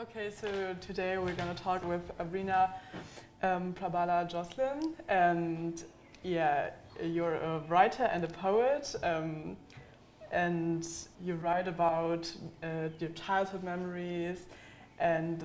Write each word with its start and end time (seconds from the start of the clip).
Okay, 0.00 0.30
so 0.30 0.74
today 0.80 1.18
we're 1.18 1.34
going 1.34 1.54
to 1.54 1.62
talk 1.62 1.86
with 1.86 2.00
Avrina 2.16 2.70
um, 3.42 3.74
Prabala 3.74 4.26
Joslin, 4.26 4.94
and 5.10 5.84
yeah, 6.22 6.70
you're 7.04 7.34
a 7.34 7.58
writer 7.68 8.04
and 8.04 8.24
a 8.24 8.28
poet, 8.28 8.94
um, 9.02 9.58
and 10.32 10.88
you 11.22 11.34
write 11.34 11.68
about 11.68 12.32
uh, 12.62 12.88
your 12.98 13.10
childhood 13.10 13.62
memories 13.62 14.44
and 14.98 15.44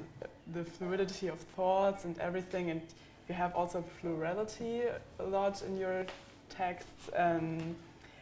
the 0.54 0.64
fluidity 0.64 1.28
of 1.28 1.38
thoughts 1.58 2.06
and 2.06 2.18
everything, 2.20 2.70
and 2.70 2.82
you 3.28 3.36
have 3.36 3.54
also 3.56 3.84
plurality 4.00 4.84
a 5.20 5.24
lot 5.24 5.64
in 5.64 5.76
your 5.76 6.06
texts. 6.48 7.10
Um, 7.14 7.76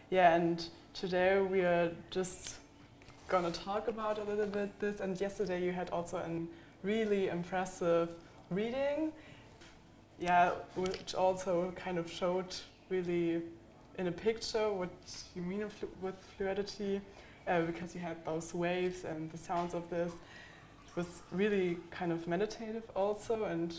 yeah, 0.10 0.34
and 0.34 0.66
today 0.96 1.40
we 1.40 1.62
are 1.62 1.92
just 2.10 2.56
gonna 3.28 3.52
talk 3.52 3.88
about 3.88 4.20
a 4.20 4.24
little 4.24 4.46
bit 4.46 4.80
this. 4.80 5.00
And 5.00 5.20
yesterday 5.20 5.64
you 5.64 5.72
had 5.72 5.90
also 5.90 6.18
a 6.18 6.86
really 6.86 7.28
impressive 7.28 8.10
reading, 8.50 9.12
yeah, 10.20 10.52
which 10.76 11.16
also 11.16 11.72
kind 11.76 11.98
of 11.98 12.12
showed 12.12 12.56
really 12.90 13.42
in 13.98 14.08
a 14.08 14.12
picture 14.12 14.72
what 14.72 14.90
you 15.36 15.42
mean 15.42 15.66
with 16.02 16.16
fluidity, 16.38 17.02
uh, 17.48 17.62
because 17.62 17.94
you 17.96 18.02
had 18.02 18.24
those 18.26 18.54
waves 18.54 19.04
and 19.04 19.32
the 19.32 19.38
sounds 19.38 19.74
of 19.74 19.90
this. 19.90 20.12
It 20.88 20.96
was 20.96 21.22
really 21.32 21.78
kind 21.92 22.12
of 22.12 22.28
meditative 22.28 22.84
also 22.96 23.46
and 23.46 23.74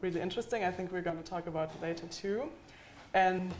really 0.00 0.20
interesting. 0.20 0.64
I 0.64 0.70
think 0.70 0.92
we're 0.92 1.02
going 1.02 1.16
to 1.16 1.28
talk 1.28 1.46
about 1.46 1.70
it 1.74 1.82
later 1.82 2.06
too. 2.06 2.44
And 3.14 3.52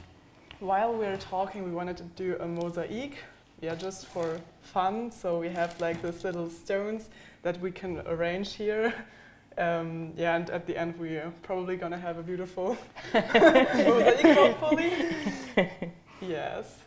while 0.60 0.92
we're 0.92 1.16
talking, 1.16 1.64
we 1.64 1.70
wanted 1.70 1.96
to 1.98 2.04
do 2.04 2.37
a 2.40 2.46
mosaic 2.46 3.16
yeah, 3.60 3.74
just 3.74 4.06
for 4.06 4.40
fun. 4.62 5.10
So 5.10 5.38
we 5.38 5.48
have 5.48 5.80
like 5.80 6.02
these 6.02 6.24
little 6.24 6.50
stones 6.50 7.08
that 7.42 7.60
we 7.60 7.70
can 7.70 8.02
arrange 8.06 8.54
here. 8.54 8.95
Um, 9.59 10.12
yeah, 10.16 10.37
and 10.37 10.48
at 10.50 10.68
the 10.68 10.76
end 10.78 10.96
we 11.00 11.16
are 11.16 11.32
probably 11.42 11.76
gonna 11.76 11.98
have 11.98 12.16
a 12.16 12.23
beautiful 12.23 12.76
mosaic, 13.12 14.26
hopefully. 14.26 14.92
yes. 16.20 16.78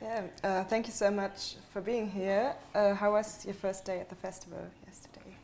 Yeah, 0.00 0.22
uh, 0.42 0.64
thank 0.64 0.86
you 0.86 0.92
so 0.94 1.10
much 1.10 1.56
for 1.70 1.82
being 1.82 2.08
here. 2.08 2.54
Uh, 2.74 2.94
how 2.94 3.12
was 3.12 3.44
your 3.44 3.52
first 3.52 3.84
day 3.84 4.00
at 4.00 4.08
the 4.08 4.14
festival 4.14 4.58
yesterday? 4.86 5.36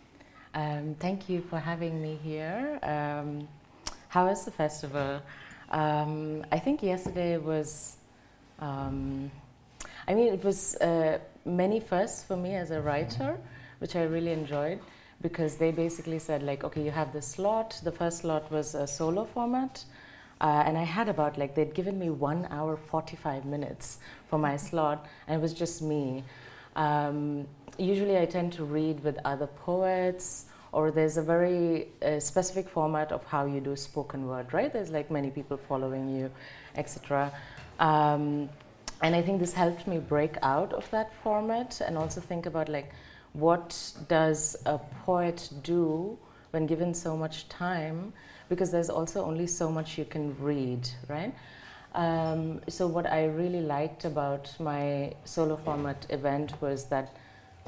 Um, 0.55 0.97
thank 0.98 1.28
you 1.28 1.42
for 1.42 1.59
having 1.59 2.00
me 2.00 2.19
here. 2.25 2.78
Um, 2.83 3.47
how 4.09 4.27
was 4.27 4.47
the 4.47 4.50
festival? 4.50 5.20
Um, 5.70 6.44
I 6.50 6.59
think 6.59 6.83
yesterday 6.83 7.37
was 7.37 7.97
um, 8.59 9.31
I 10.09 10.15
mean, 10.15 10.33
it 10.33 10.45
was 10.45 10.77
uh, 10.77 11.19
many 11.45 11.81
firsts 11.81 12.23
for 12.23 12.37
me 12.37 12.55
as 12.55 12.70
a 12.70 12.81
writer, 12.81 13.39
which 13.79 13.97
I 13.97 14.03
really 14.03 14.33
enjoyed 14.33 14.81
because 15.23 15.56
they 15.56 15.70
basically 15.70 16.19
said 16.19 16.43
like, 16.43 16.65
okay, 16.65 16.83
you 16.83 16.91
have 16.91 17.12
this 17.12 17.27
slot. 17.27 17.81
The 17.84 17.93
first 17.93 18.19
slot 18.19 18.51
was 18.51 18.75
a 18.75 18.87
solo 18.87 19.25
format. 19.25 19.84
Uh, 20.41 20.62
and 20.65 20.78
I 20.78 20.84
had 20.84 21.09
about 21.09 21.37
like 21.37 21.55
they'd 21.55 21.75
given 21.75 21.98
me 21.98 22.09
one 22.09 22.48
hour 22.51 22.77
45 22.77 23.45
minutes 23.45 23.98
for 24.27 24.39
my 24.39 24.56
slot, 24.56 25.06
and 25.27 25.39
it 25.39 25.43
was 25.43 25.53
just 25.53 25.83
me. 25.83 26.25
Um, 26.77 27.47
usually, 27.77 28.17
I 28.17 28.25
tend 28.25 28.55
to 28.55 28.65
read 28.65 29.05
with 29.05 29.19
other 29.27 29.47
poets, 29.47 30.47
or 30.73 30.91
there's 30.91 31.19
a 31.19 31.23
very 31.23 31.89
uh, 32.03 32.21
specific 32.21 32.71
format 32.71 33.12
of 33.12 33.23
how 33.25 33.45
you 33.45 33.61
do 33.61 33.77
spoken 33.77 34.27
word, 34.27 34.55
right? 34.55 34.73
There's 34.73 34.91
like 34.91 35.11
many 35.11 35.28
people 35.31 35.59
following 35.69 36.09
you, 36.09 36.31
etc. 36.75 37.33
Um, 37.78 38.48
and 39.03 39.15
I 39.15 39.23
think 39.23 39.41
this 39.41 39.53
helped 39.53 39.87
me 39.87 39.98
break 39.98 40.37
out 40.43 40.73
of 40.73 40.91
that 40.91 41.12
format 41.23 41.81
and 41.81 41.97
also 41.97 42.20
think 42.20 42.47
about 42.47 42.69
like 42.69 42.93
what 43.33 43.93
does 44.09 44.56
a 44.67 44.79
poet 45.05 45.48
do 45.62 46.19
when 46.51 46.67
given 46.67 46.93
so 46.93 47.17
much 47.17 47.48
time? 47.48 48.12
Because 48.48 48.71
there's 48.71 48.91
also 48.91 49.25
only 49.25 49.47
so 49.47 49.71
much 49.71 49.97
you 49.97 50.05
can 50.05 50.37
read 50.41 50.88
right? 51.09 51.33
Um, 51.94 52.61
so 52.69 52.87
what 52.87 53.06
i 53.06 53.25
really 53.25 53.62
liked 53.62 54.05
about 54.05 54.55
my 54.61 55.12
solo 55.25 55.56
format 55.56 56.06
event 56.11 56.55
was 56.62 56.84
that 56.84 57.17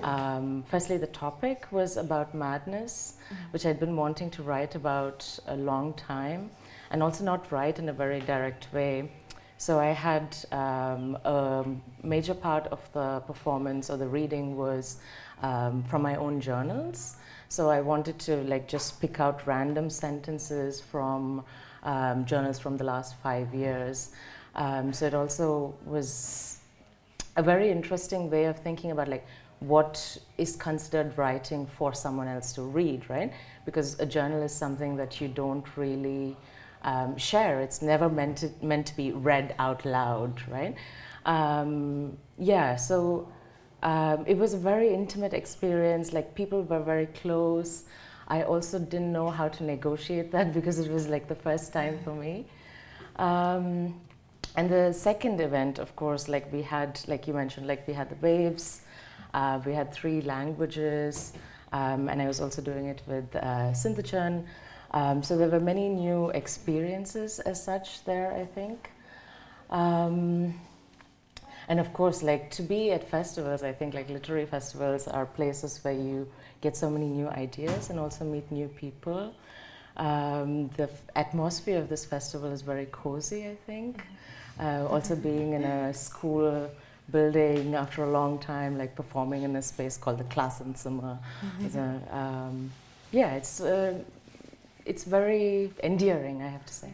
um, 0.02 0.62
firstly 0.68 0.96
the 0.96 1.08
topic 1.08 1.66
was 1.72 1.96
about 1.96 2.32
madness 2.32 3.14
mm-hmm. 3.24 3.52
which 3.52 3.66
i'd 3.66 3.80
been 3.80 3.96
wanting 3.96 4.30
to 4.30 4.44
write 4.44 4.76
about 4.76 5.26
a 5.48 5.56
long 5.56 5.92
time 5.94 6.50
and 6.92 7.02
also 7.02 7.24
not 7.24 7.50
write 7.50 7.80
in 7.80 7.88
a 7.88 7.92
very 7.92 8.20
direct 8.20 8.72
way 8.72 9.10
so 9.62 9.78
I 9.78 9.92
had 9.92 10.36
um, 10.50 11.16
a 11.24 11.64
major 12.02 12.34
part 12.34 12.66
of 12.72 12.80
the 12.94 13.20
performance 13.28 13.90
or 13.90 13.96
the 13.96 14.08
reading 14.08 14.56
was 14.56 14.96
um, 15.40 15.84
from 15.84 16.02
my 16.02 16.16
own 16.16 16.40
journals. 16.40 17.14
So 17.48 17.70
I 17.70 17.80
wanted 17.80 18.18
to 18.26 18.42
like 18.42 18.66
just 18.66 19.00
pick 19.00 19.20
out 19.20 19.46
random 19.46 19.88
sentences 19.88 20.80
from 20.80 21.44
um, 21.84 22.24
journals 22.24 22.58
from 22.58 22.76
the 22.76 22.82
last 22.82 23.14
five 23.22 23.54
years. 23.54 24.10
Um, 24.56 24.92
so 24.92 25.06
it 25.06 25.14
also 25.14 25.72
was 25.86 26.58
a 27.36 27.42
very 27.44 27.70
interesting 27.70 28.28
way 28.28 28.46
of 28.46 28.58
thinking 28.58 28.90
about 28.90 29.06
like 29.06 29.24
what 29.60 30.18
is 30.38 30.56
considered 30.56 31.16
writing 31.16 31.68
for 31.68 31.94
someone 31.94 32.26
else 32.26 32.52
to 32.54 32.62
read, 32.62 33.08
right? 33.08 33.32
Because 33.64 33.96
a 34.00 34.06
journal 34.06 34.42
is 34.42 34.52
something 34.52 34.96
that 34.96 35.20
you 35.20 35.28
don't 35.28 35.76
really 35.76 36.36
um, 36.82 37.16
share. 37.16 37.60
It's 37.60 37.82
never 37.82 38.08
meant 38.08 38.38
to, 38.38 38.50
meant 38.60 38.86
to 38.88 38.96
be 38.96 39.12
read 39.12 39.54
out 39.58 39.84
loud, 39.84 40.42
right? 40.48 40.74
Um, 41.24 42.18
yeah, 42.38 42.76
so 42.76 43.28
um, 43.82 44.24
it 44.26 44.36
was 44.36 44.54
a 44.54 44.58
very 44.58 44.92
intimate 44.92 45.32
experience. 45.32 46.12
Like 46.12 46.34
people 46.34 46.62
were 46.62 46.82
very 46.82 47.06
close. 47.06 47.84
I 48.28 48.42
also 48.42 48.78
didn't 48.78 49.12
know 49.12 49.30
how 49.30 49.48
to 49.48 49.64
negotiate 49.64 50.30
that 50.32 50.52
because 50.58 50.78
it 50.78 50.90
was 50.90 51.08
like 51.08 51.28
the 51.28 51.34
first 51.34 51.72
time 51.72 51.98
for 52.04 52.14
me. 52.14 52.46
Um, 53.16 54.00
and 54.56 54.68
the 54.68 54.92
second 54.92 55.40
event, 55.40 55.78
of 55.78 55.94
course, 55.96 56.28
like 56.28 56.52
we 56.52 56.62
had, 56.62 57.00
like 57.06 57.26
you 57.26 57.34
mentioned, 57.34 57.66
like 57.66 57.86
we 57.86 57.94
had 57.94 58.10
the 58.10 58.16
waves. 58.16 58.82
Uh, 59.34 59.58
we 59.64 59.72
had 59.72 59.90
three 59.90 60.20
languages, 60.20 61.32
um, 61.72 62.10
and 62.10 62.20
I 62.20 62.26
was 62.26 62.38
also 62.38 62.60
doing 62.60 62.86
it 62.86 63.00
with 63.06 63.34
uh. 63.34 63.72
Um, 64.92 65.22
so 65.22 65.36
there 65.36 65.48
were 65.48 65.60
many 65.60 65.88
new 65.88 66.30
experiences 66.30 67.40
as 67.40 67.62
such 67.62 68.04
there, 68.04 68.32
I 68.32 68.44
think. 68.44 68.90
Um, 69.70 70.54
and 71.68 71.80
of 71.80 71.92
course, 71.92 72.22
like 72.22 72.50
to 72.52 72.62
be 72.62 72.90
at 72.90 73.08
festivals, 73.08 73.62
I 73.62 73.72
think 73.72 73.94
like 73.94 74.10
literary 74.10 74.46
festivals 74.46 75.08
are 75.08 75.24
places 75.24 75.82
where 75.82 75.94
you 75.94 76.28
get 76.60 76.76
so 76.76 76.90
many 76.90 77.06
new 77.06 77.28
ideas 77.28 77.90
and 77.90 77.98
also 77.98 78.24
meet 78.24 78.50
new 78.50 78.68
people. 78.68 79.34
Um, 79.96 80.68
the 80.76 80.84
f- 80.84 81.02
atmosphere 81.16 81.78
of 81.78 81.88
this 81.88 82.04
festival 82.04 82.50
is 82.50 82.62
very 82.62 82.86
cozy, 82.86 83.48
I 83.48 83.56
think. 83.66 84.02
Uh, 84.60 84.86
also, 84.88 85.16
being 85.16 85.54
in 85.54 85.64
a 85.64 85.94
school 85.94 86.70
building 87.10 87.74
after 87.74 88.04
a 88.04 88.10
long 88.10 88.38
time, 88.38 88.78
like 88.78 88.94
performing 88.94 89.42
in 89.42 89.56
a 89.56 89.62
space 89.62 89.96
called 89.96 90.18
the 90.18 90.24
Klassenzimmer. 90.24 91.18
Mm-hmm. 91.42 92.14
Um, 92.14 92.70
yeah, 93.12 93.34
it's 93.34 93.60
uh, 93.60 93.98
it's 94.84 95.04
very 95.04 95.72
endearing, 95.82 96.42
I 96.42 96.48
have 96.48 96.66
to 96.66 96.74
say. 96.74 96.92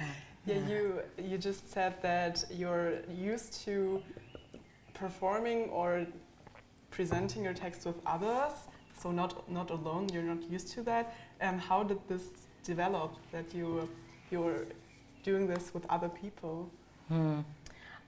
Yeah. 0.00 0.06
yeah, 0.46 0.68
you 0.68 1.00
you 1.18 1.38
just 1.38 1.72
said 1.72 1.94
that 2.02 2.44
you're 2.50 2.94
used 3.08 3.64
to 3.64 4.02
performing 4.94 5.70
or 5.70 6.06
presenting 6.90 7.42
your 7.44 7.54
text 7.54 7.86
with 7.86 7.98
others, 8.06 8.52
so 9.00 9.10
not 9.10 9.50
not 9.50 9.70
alone. 9.70 10.08
You're 10.12 10.30
not 10.34 10.42
used 10.50 10.68
to 10.74 10.82
that. 10.82 11.14
And 11.40 11.60
how 11.60 11.82
did 11.82 11.98
this 12.08 12.24
develop? 12.64 13.10
That 13.32 13.54
you 13.54 13.88
you're 14.30 14.66
doing 15.22 15.46
this 15.46 15.72
with 15.74 15.84
other 15.90 16.08
people. 16.08 16.70
Hmm. 17.08 17.40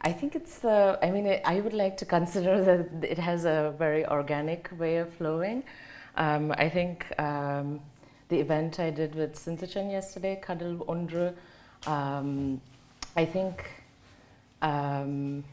I 0.00 0.12
think 0.12 0.34
it's. 0.34 0.64
Uh, 0.64 0.98
I 1.02 1.10
mean, 1.10 1.40
I 1.44 1.60
would 1.60 1.72
like 1.72 1.96
to 1.98 2.04
consider 2.04 2.62
that 2.64 3.10
it 3.10 3.18
has 3.18 3.44
a 3.44 3.74
very 3.78 4.06
organic 4.06 4.70
way 4.78 4.98
of 4.98 5.12
flowing. 5.14 5.62
Um, 6.16 6.52
I 6.58 6.68
think. 6.68 7.06
Um, 7.18 7.80
the 8.28 8.38
event 8.38 8.80
I 8.80 8.90
did 8.90 9.14
with 9.14 9.34
Sinthujan 9.36 9.90
yesterday, 9.90 10.40
Kadal 10.42 10.78
Ondru, 10.86 11.34
um, 11.86 12.60
I 13.16 13.24
think 13.24 13.64
um, 14.62 15.44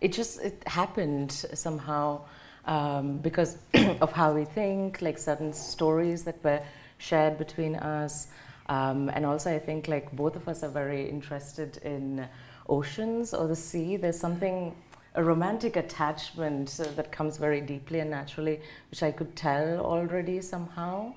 it 0.00 0.12
just 0.12 0.40
it 0.40 0.62
happened 0.66 1.32
somehow 1.32 2.20
um, 2.66 3.18
because 3.18 3.58
of 4.00 4.12
how 4.12 4.32
we 4.32 4.44
think, 4.44 5.00
like 5.02 5.18
certain 5.18 5.52
stories 5.52 6.24
that 6.24 6.42
were 6.44 6.60
shared 6.98 7.38
between 7.38 7.76
us. 7.76 8.28
Um, 8.68 9.10
and 9.10 9.26
also, 9.26 9.54
I 9.54 9.58
think 9.58 9.88
like 9.88 10.10
both 10.12 10.36
of 10.36 10.48
us 10.48 10.62
are 10.62 10.70
very 10.70 11.08
interested 11.08 11.78
in 11.78 12.26
oceans 12.68 13.34
or 13.34 13.46
the 13.46 13.56
sea. 13.56 13.96
There's 13.96 14.18
something 14.18 14.74
a 15.16 15.22
romantic 15.22 15.76
attachment 15.76 16.80
uh, 16.80 16.90
that 16.96 17.12
comes 17.12 17.36
very 17.36 17.60
deeply 17.60 18.00
and 18.00 18.10
naturally, 18.10 18.60
which 18.90 19.02
I 19.02 19.12
could 19.12 19.36
tell 19.36 19.78
already 19.80 20.40
somehow 20.40 21.14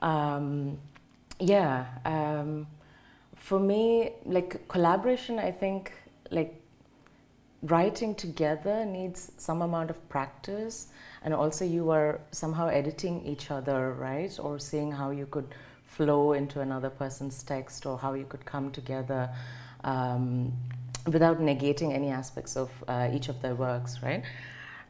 um, 0.00 0.78
yeah 1.38 1.86
um, 2.04 2.66
for 3.36 3.58
me 3.58 4.10
like 4.24 4.68
collaboration 4.68 5.38
i 5.38 5.50
think 5.50 5.92
like 6.30 6.60
writing 7.62 8.14
together 8.14 8.84
needs 8.86 9.32
some 9.36 9.62
amount 9.62 9.90
of 9.90 10.08
practice 10.08 10.88
and 11.22 11.34
also 11.34 11.64
you 11.64 11.90
are 11.90 12.20
somehow 12.30 12.68
editing 12.68 13.24
each 13.26 13.50
other 13.50 13.92
right? 13.92 14.38
Or 14.40 14.58
seeing 14.58 14.90
how 14.90 15.10
you 15.10 15.26
could 15.26 15.48
flow 15.84 16.32
into 16.32 16.60
another 16.60 16.88
person's 16.88 17.42
text 17.42 17.84
or 17.84 17.98
how 17.98 18.14
you 18.14 18.24
could 18.24 18.44
come 18.46 18.70
together 18.70 19.28
um, 19.84 20.52
without 21.06 21.40
negating 21.40 21.92
any 21.92 22.08
aspects 22.08 22.56
of 22.56 22.70
uh, 22.88 23.10
each 23.12 23.28
of 23.28 23.42
their 23.42 23.54
works 23.54 24.02
right? 24.02 24.24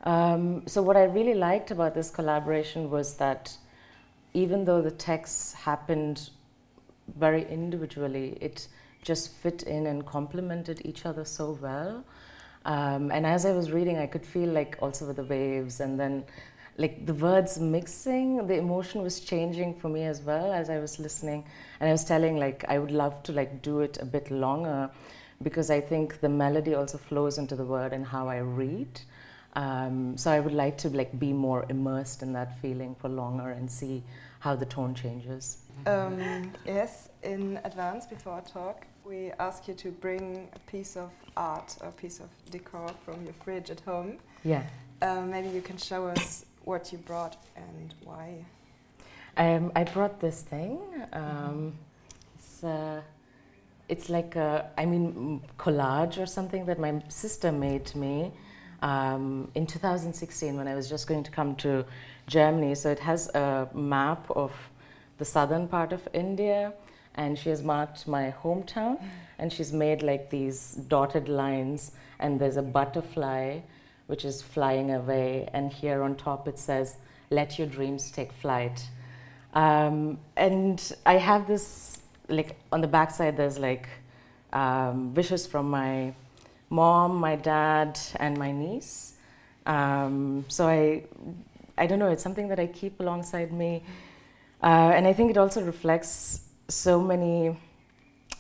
Um, 0.05 0.67
so 0.67 0.81
what 0.81 0.97
i 0.97 1.05
really 1.05 1.35
liked 1.35 1.71
about 1.71 1.95
this 1.95 2.11
collaboration 2.11 2.89
was 2.89 3.17
that 3.17 3.55
even 4.35 4.65
though 4.65 4.81
the 4.81 4.91
texts 4.91 5.53
happened 5.53 6.31
very 7.19 7.49
individually 7.51 8.39
it 8.41 8.69
just 9.03 9.33
fit 9.33 9.63
in 9.65 9.87
and 9.87 10.07
complemented 10.07 10.81
each 10.85 11.07
other 11.07 11.25
so 11.25 11.59
well 11.61 12.05
um, 12.65 13.11
and 13.11 13.25
as 13.27 13.47
I 13.47 13.53
was 13.53 13.71
reading, 13.71 13.99
I 13.99 14.07
could 14.07 14.25
feel 14.25 14.49
like 14.49 14.77
also 14.81 15.07
with 15.07 15.17
the 15.17 15.25
waves 15.25 15.81
and 15.81 15.99
then 15.99 16.25
like 16.77 17.05
the 17.07 17.15
words 17.15 17.59
mixing, 17.59 18.47
the 18.47 18.57
emotion 18.57 19.03
was 19.03 19.21
changing 19.21 19.75
for 19.75 19.89
me 19.89 20.05
as 20.05 20.21
well 20.21 20.53
as 20.53 20.71
I 20.71 20.79
was 20.79 20.99
listening. 20.99 21.45
And 21.81 21.89
I 21.89 21.93
was 21.93 22.05
telling 22.05 22.37
like 22.37 22.65
I 22.69 22.79
would 22.79 22.91
love 22.91 23.23
to 23.25 23.33
like 23.33 23.63
do 23.63 23.81
it 23.81 23.99
a 24.01 24.05
bit 24.05 24.31
longer 24.31 24.91
because 25.43 25.71
I 25.71 25.81
think 25.81 26.21
the 26.21 26.29
melody 26.29 26.75
also 26.75 26.99
flows 26.99 27.39
into 27.39 27.57
the 27.57 27.65
word 27.65 27.93
and 27.93 28.05
how 28.05 28.29
I 28.29 28.39
read. 28.39 29.01
Um, 29.55 30.17
so 30.17 30.31
I 30.31 30.41
would 30.41 30.53
like 30.53 30.79
to 30.79 30.91
like 30.91 31.19
be 31.19 31.33
more 31.33 31.67
immersed 31.69 32.23
in 32.23 32.33
that 32.35 32.61
feeling 32.61 32.95
for 32.95 33.09
longer 33.09 33.51
and 33.51 33.71
see 33.71 34.03
how 34.39 34.55
the 34.57 34.67
tone 34.67 34.95
changes. 34.95 35.59
Um, 35.87 36.53
yes, 36.67 37.09
in 37.23 37.59
advance 37.65 38.07
before 38.07 38.35
our 38.35 38.43
talk, 38.43 38.87
we 39.05 39.33
ask 39.39 39.67
you 39.67 39.75
to 39.75 39.91
bring 39.91 40.49
a 40.55 40.59
piece 40.71 40.97
of 40.97 41.11
art 41.37 41.77
or 41.81 41.89
a 41.89 41.93
piece 41.93 42.21
of 42.21 42.29
decor 42.51 42.91
from 43.05 43.25
your 43.25 43.35
fridge 43.45 43.71
at 43.71 43.81
home. 43.81 44.19
Yeah. 44.45 44.63
Um, 45.03 45.31
maybe 45.31 45.49
you 45.49 45.63
can 45.63 45.79
show 45.79 46.07
us 46.07 46.45
what 46.65 46.93
you 46.93 46.99
brought 46.99 47.37
and 47.57 47.95
why. 48.05 48.45
Um, 49.37 49.73
I 49.75 49.85
brought 49.85 50.21
this 50.21 50.43
thing. 50.43 50.79
Um, 51.13 51.73
it's, 52.35 52.63
uh, 52.63 53.01
it's 53.89 54.09
like 54.11 54.37
a, 54.37 54.71
I 54.77 54.85
mean, 54.87 55.41
collage 55.59 56.19
or 56.19 56.27
something 56.27 56.67
that 56.67 56.79
my 56.79 57.03
sister 57.09 57.51
made 57.51 57.95
me 57.97 58.33
um, 58.83 59.51
in 59.55 59.67
2016 59.67 60.57
when 60.57 60.67
I 60.67 60.75
was 60.75 60.89
just 60.89 61.07
going 61.07 61.23
to 61.25 61.31
come 61.31 61.55
to 61.57 61.85
Germany. 62.27 62.75
So 62.75 62.91
it 62.91 62.99
has 62.99 63.29
a 63.35 63.69
map 63.75 64.31
of 64.31 64.53
the 65.19 65.25
southern 65.25 65.69
part 65.69 65.93
of 65.93 66.07
India 66.13 66.73
and 67.15 67.39
she 67.39 67.51
has 67.51 67.63
marked 67.63 68.07
my 68.07 68.35
hometown 68.43 69.03
and 69.39 69.53
she's 69.53 69.73
made 69.73 70.03
like 70.03 70.31
these 70.31 70.75
dotted 70.89 71.29
lines 71.29 71.93
and 72.19 72.41
there's 72.41 72.57
a 72.57 72.63
butterfly 72.63 73.59
which 74.07 74.25
is 74.25 74.41
flying 74.41 74.93
away 74.93 75.49
and 75.53 75.73
here 75.73 76.03
on 76.03 76.15
top 76.15 76.47
it 76.49 76.59
says 76.59 76.97
let 77.31 77.59
your 77.59 77.67
dreams 77.67 78.11
take 78.11 78.33
flight 78.33 78.89
um, 79.55 80.19
and 80.37 80.93
i 81.05 81.15
have 81.15 81.47
this 81.49 82.01
like 82.31 82.57
on 82.73 82.81
the 82.81 82.87
backside, 82.87 83.37
there's 83.37 83.59
like 83.59 83.89
um, 84.53 85.15
wishes 85.15 85.47
from 85.47 85.69
my 85.69 86.15
mom 86.71 87.17
my 87.17 87.37
dad 87.37 87.99
and 88.17 88.39
my 88.39 88.51
niece 88.51 89.15
um, 89.67 90.45
so 90.49 90.67
i 90.67 91.03
i 91.77 91.87
don't 91.87 91.99
know 91.99 92.09
it's 92.09 92.23
something 92.23 92.49
that 92.49 92.59
i 92.59 92.67
keep 92.67 92.99
alongside 93.01 93.53
me 93.53 93.83
uh, 94.63 94.93
and 94.95 95.07
i 95.07 95.13
think 95.13 95.31
it 95.31 95.37
also 95.37 95.63
reflects 95.63 96.49
so 96.69 97.01
many 97.01 97.57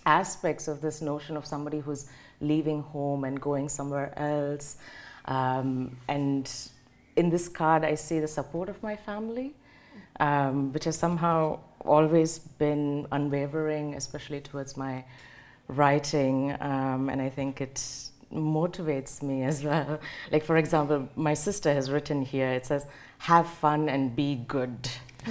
aspects 0.07 0.69
of 0.69 0.81
this 0.81 1.03
notion 1.03 1.37
of 1.37 1.45
somebody 1.45 1.81
who's 1.81 2.07
leaving 2.41 2.83
home 2.83 3.25
and 3.25 3.41
going 3.41 3.69
somewhere 3.69 4.13
else. 4.19 4.77
Um, 5.27 5.97
and 6.09 6.51
in 7.17 7.31
this 7.31 7.49
card, 7.49 7.85
I 7.85 7.95
see 7.95 8.21
the 8.21 8.29
support 8.29 8.69
of 8.69 8.83
my 8.83 8.97
family, 8.97 9.55
um, 10.19 10.73
which 10.73 10.85
has 10.85 10.97
somehow 10.97 11.61
always 11.85 12.39
been 12.39 13.07
unwavering, 13.13 13.95
especially 13.95 14.41
towards 14.41 14.77
my 14.77 15.05
writing. 15.69 16.57
Um, 16.61 17.09
and 17.11 17.21
I 17.21 17.29
think 17.29 17.61
it 17.61 17.83
motivates 18.33 19.23
me 19.23 19.43
as 19.45 19.65
well. 19.65 20.01
Like, 20.31 20.45
for 20.45 20.57
example, 20.57 21.09
my 21.17 21.35
sister 21.35 21.73
has 21.73 21.91
written 21.91 22.23
here, 22.23 22.49
it 22.49 22.67
says, 22.67 22.87
have 23.19 23.47
fun 23.49 23.89
and 23.89 24.15
be 24.15 24.37
good. 24.47 24.89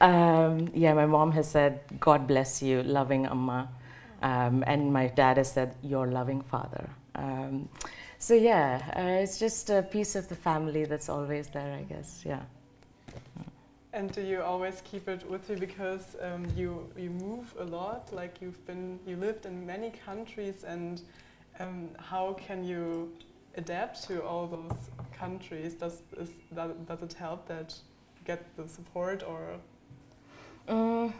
Um, 0.00 0.70
yeah, 0.74 0.92
my 0.94 1.06
mom 1.06 1.32
has 1.32 1.48
said, 1.50 1.80
God 1.98 2.26
bless 2.26 2.62
you, 2.62 2.82
loving 2.82 3.26
Amma. 3.26 3.68
Um, 4.22 4.64
and 4.66 4.92
my 4.92 5.08
dad 5.08 5.36
has 5.36 5.52
said, 5.52 5.74
your 5.82 6.06
loving 6.06 6.42
father. 6.42 6.88
Um, 7.14 7.68
so, 8.18 8.34
yeah, 8.34 8.82
uh, 8.96 9.22
it's 9.22 9.38
just 9.38 9.70
a 9.70 9.82
piece 9.82 10.16
of 10.16 10.28
the 10.28 10.34
family 10.34 10.84
that's 10.84 11.08
always 11.08 11.48
there, 11.48 11.74
I 11.74 11.82
guess. 11.82 12.22
Yeah. 12.26 12.42
And 13.92 14.12
do 14.12 14.20
you 14.20 14.42
always 14.42 14.82
keep 14.84 15.08
it 15.08 15.28
with 15.30 15.48
you 15.48 15.56
because 15.56 16.16
um, 16.20 16.46
you 16.54 16.86
you 16.96 17.10
move 17.10 17.54
a 17.58 17.64
lot? 17.64 18.12
Like 18.12 18.42
you've 18.42 18.64
been 18.66 18.98
you 19.06 19.16
lived 19.16 19.46
in 19.46 19.66
many 19.66 19.90
countries, 20.04 20.64
and 20.64 21.00
um, 21.58 21.88
how 21.98 22.34
can 22.34 22.64
you 22.64 23.12
adapt 23.56 24.06
to 24.08 24.22
all 24.22 24.46
those 24.46 24.78
countries? 25.18 25.74
Does 25.74 26.02
is, 26.18 26.30
that, 26.52 26.86
does 26.86 27.02
it 27.02 27.14
help 27.14 27.48
that 27.48 27.74
get 28.24 28.44
the 28.56 28.68
support 28.68 29.22
or 29.22 29.58
Mm. 30.68 31.12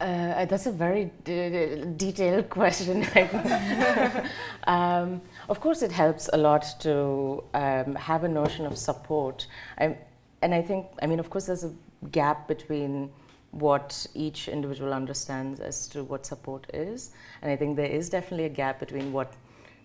Uh, 0.00 0.46
that's 0.46 0.66
a 0.66 0.72
very 0.72 1.10
detailed 1.24 2.48
question. 2.58 3.06
um, 4.64 5.20
of 5.48 5.60
course, 5.60 5.82
it 5.82 5.92
helps 5.92 6.30
a 6.32 6.38
lot 6.38 6.64
to 6.80 7.44
um, 7.52 7.94
have 7.94 8.24
a 8.24 8.28
notion 8.28 8.64
of 8.64 8.78
support. 8.78 9.46
I'm, 9.76 9.96
and 10.42 10.54
I 10.54 10.62
think, 10.62 10.86
I 11.02 11.06
mean, 11.06 11.20
of 11.20 11.30
course, 11.30 11.46
there's 11.46 11.64
a 11.64 11.72
gap 12.10 12.48
between 12.48 13.10
what 13.50 14.06
each 14.14 14.48
individual 14.48 14.92
understands 14.94 15.60
as 15.60 15.88
to 15.88 16.04
what 16.04 16.24
support 16.24 16.66
is. 16.72 17.10
And 17.42 17.50
I 17.50 17.56
think 17.56 17.76
there 17.76 17.86
is 17.86 18.08
definitely 18.08 18.46
a 18.46 18.50
gap 18.50 18.78
between 18.78 19.12
what 19.12 19.34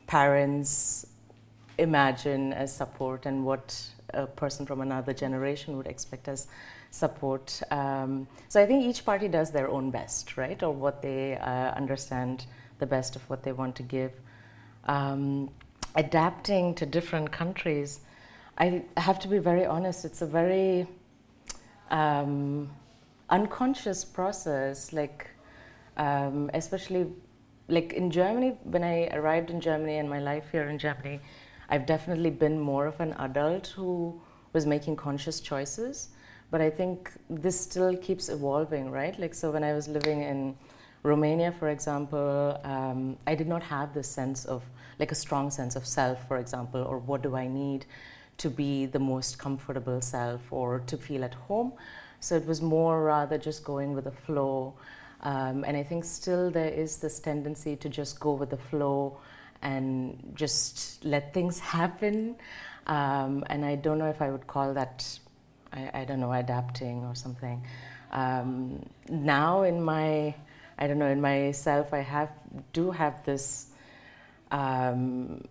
parents 0.07 1.07
imagine 1.78 2.54
as 2.54 2.74
support 2.74 3.25
and 3.25 3.44
what 3.44 3.86
a 4.13 4.28
person 4.28 4.66
from 4.66 4.81
another 4.81 5.13
generation 5.13 5.75
would 5.78 5.88
expect 5.88 6.28
as 6.28 6.48
support. 6.92 7.62
Um, 7.72 8.28
so 8.48 8.62
I 8.62 8.66
think 8.66 8.86
each 8.86 9.04
party 9.04 9.28
does 9.28 9.51
their 9.51 9.69
own 9.69 9.92
best, 9.92 10.38
right, 10.38 10.62
or 10.62 10.72
what 10.72 11.01
they 11.01 11.36
uh, 11.36 11.72
understand 11.72 12.46
the 12.80 12.86
best 12.86 13.16
of 13.16 13.30
what 13.30 13.44
they 13.44 13.51
want 13.51 13.75
to 13.78 13.84
give. 13.84 14.12
Um, 14.86 15.50
adapting 15.96 16.75
to 16.75 16.86
different 16.86 17.31
countries, 17.31 18.01
I 18.58 18.84
have 18.96 19.20
to 19.20 19.28
be 19.28 19.38
very 19.38 19.66
honest, 19.66 20.06
it's 20.06 20.22
a 20.22 20.26
very 20.26 20.88
um, 21.92 22.70
unconscious 23.30 24.06
process, 24.06 24.94
like, 24.94 25.28
um, 25.98 26.50
especially 26.54 27.08
like 27.68 27.94
in 27.94 28.10
Germany, 28.12 28.58
when 28.64 28.84
I 28.84 29.08
arrived 29.08 29.50
in 29.50 29.60
Germany 29.60 29.98
and 29.98 30.10
my 30.10 30.20
life 30.20 30.46
here 30.52 30.70
in 30.70 30.78
Germany, 30.78 31.20
I've 31.70 31.86
definitely 31.86 32.30
been 32.30 32.60
more 32.60 32.86
of 32.86 33.00
an 33.00 33.14
adult 33.20 33.68
who 33.68 34.22
was 34.54 34.66
making 34.66 34.96
conscious 34.96 35.40
choices. 35.42 36.10
But 36.52 36.62
I 36.62 36.70
think 36.70 37.12
this 37.30 37.60
still 37.60 37.98
keeps 37.98 38.30
evolving, 38.30 38.92
right? 38.92 39.18
Like, 39.20 39.34
so 39.34 39.52
when 39.52 39.64
I 39.64 39.74
was 39.74 39.88
living 39.88 40.22
in 40.22 40.56
Romania, 41.04 41.52
for 41.52 41.70
example, 41.70 42.62
um, 42.64 43.18
I 43.28 43.36
did 43.36 43.48
not 43.48 43.64
have 43.64 43.94
this 43.94 44.08
sense 44.08 44.46
of, 44.46 44.64
like, 45.00 45.12
a 45.12 45.16
strong 45.16 45.50
sense 45.50 45.76
of 45.76 45.86
self, 45.86 46.26
for 46.28 46.38
example, 46.38 46.84
or 46.84 47.00
what 47.00 47.24
do 47.24 47.36
I 47.36 47.48
need 47.48 47.86
to 48.38 48.50
be 48.50 48.86
the 48.86 49.00
most 49.00 49.39
comfortable 49.39 50.01
self 50.01 50.42
or 50.51 50.80
to 50.88 50.98
feel 50.98 51.24
at 51.24 51.34
home. 51.34 51.74
So 52.20 52.36
it 52.36 52.46
was 52.46 52.62
more 52.62 53.04
rather 53.04 53.38
just 53.38 53.63
going 53.63 53.94
with 53.94 54.06
the 54.06 54.12
flow. 54.12 54.74
Um, 55.22 55.63
and 55.63 55.77
I 55.77 55.84
think 55.84 56.04
still 56.04 56.51
there 56.51 56.70
is 56.70 56.98
this 56.98 57.20
tendency 57.20 57.75
to 57.77 57.89
just 57.89 58.20
go 58.20 58.34
with 58.34 58.50
the 58.50 58.58
flow 58.58 59.18
and 59.62 60.34
just 60.36 61.04
let 61.06 61.34
things 61.34 61.60
happen. 61.75 62.36
Um, 62.88 63.44
and 63.48 63.65
I 63.65 63.75
don't 63.75 63.98
know 63.98 64.10
if 64.10 64.22
I 64.22 64.30
would 64.30 64.48
call 64.48 64.74
that 64.74 65.20
I, 65.75 66.01
I 66.01 66.06
don't 66.06 66.20
know, 66.20 66.32
adapting 66.32 67.04
or 67.04 67.15
something. 67.15 67.63
Um, 68.12 68.86
now 69.10 69.63
in 69.63 69.82
my, 69.82 70.34
I 70.77 70.88
don't 70.88 71.00
know, 71.00 71.08
in 71.08 71.22
myself, 71.22 71.94
I 71.94 72.00
have 72.00 72.32
do 72.74 72.92
have 72.92 73.24
this, 73.25 73.68
um, 74.51 75.44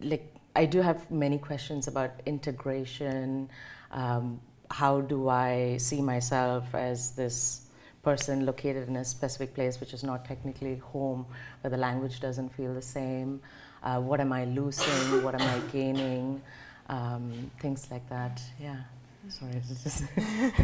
like 0.00 0.33
I 0.56 0.66
do 0.66 0.80
have 0.80 1.10
many 1.10 1.38
questions 1.38 1.88
about 1.88 2.12
integration. 2.26 3.50
Um, 3.90 4.40
how 4.70 5.00
do 5.00 5.28
I 5.28 5.76
see 5.78 6.00
myself 6.00 6.74
as 6.74 7.12
this 7.12 7.62
person 8.02 8.46
located 8.46 8.88
in 8.88 8.96
a 8.96 9.04
specific 9.04 9.54
place 9.54 9.80
which 9.80 9.92
is 9.92 10.04
not 10.04 10.24
technically 10.24 10.76
home, 10.76 11.26
where 11.60 11.70
the 11.70 11.76
language 11.76 12.20
doesn't 12.20 12.50
feel 12.50 12.72
the 12.74 12.82
same? 12.82 13.40
Uh, 13.82 14.00
what 14.00 14.20
am 14.20 14.32
I 14.32 14.44
losing? 14.44 15.22
what 15.24 15.40
am 15.40 15.42
I 15.42 15.58
gaining? 15.72 16.40
Um, 16.88 17.50
things 17.60 17.88
like 17.90 18.08
that. 18.08 18.40
Yeah. 18.60 18.76
Sorry, 19.28 19.60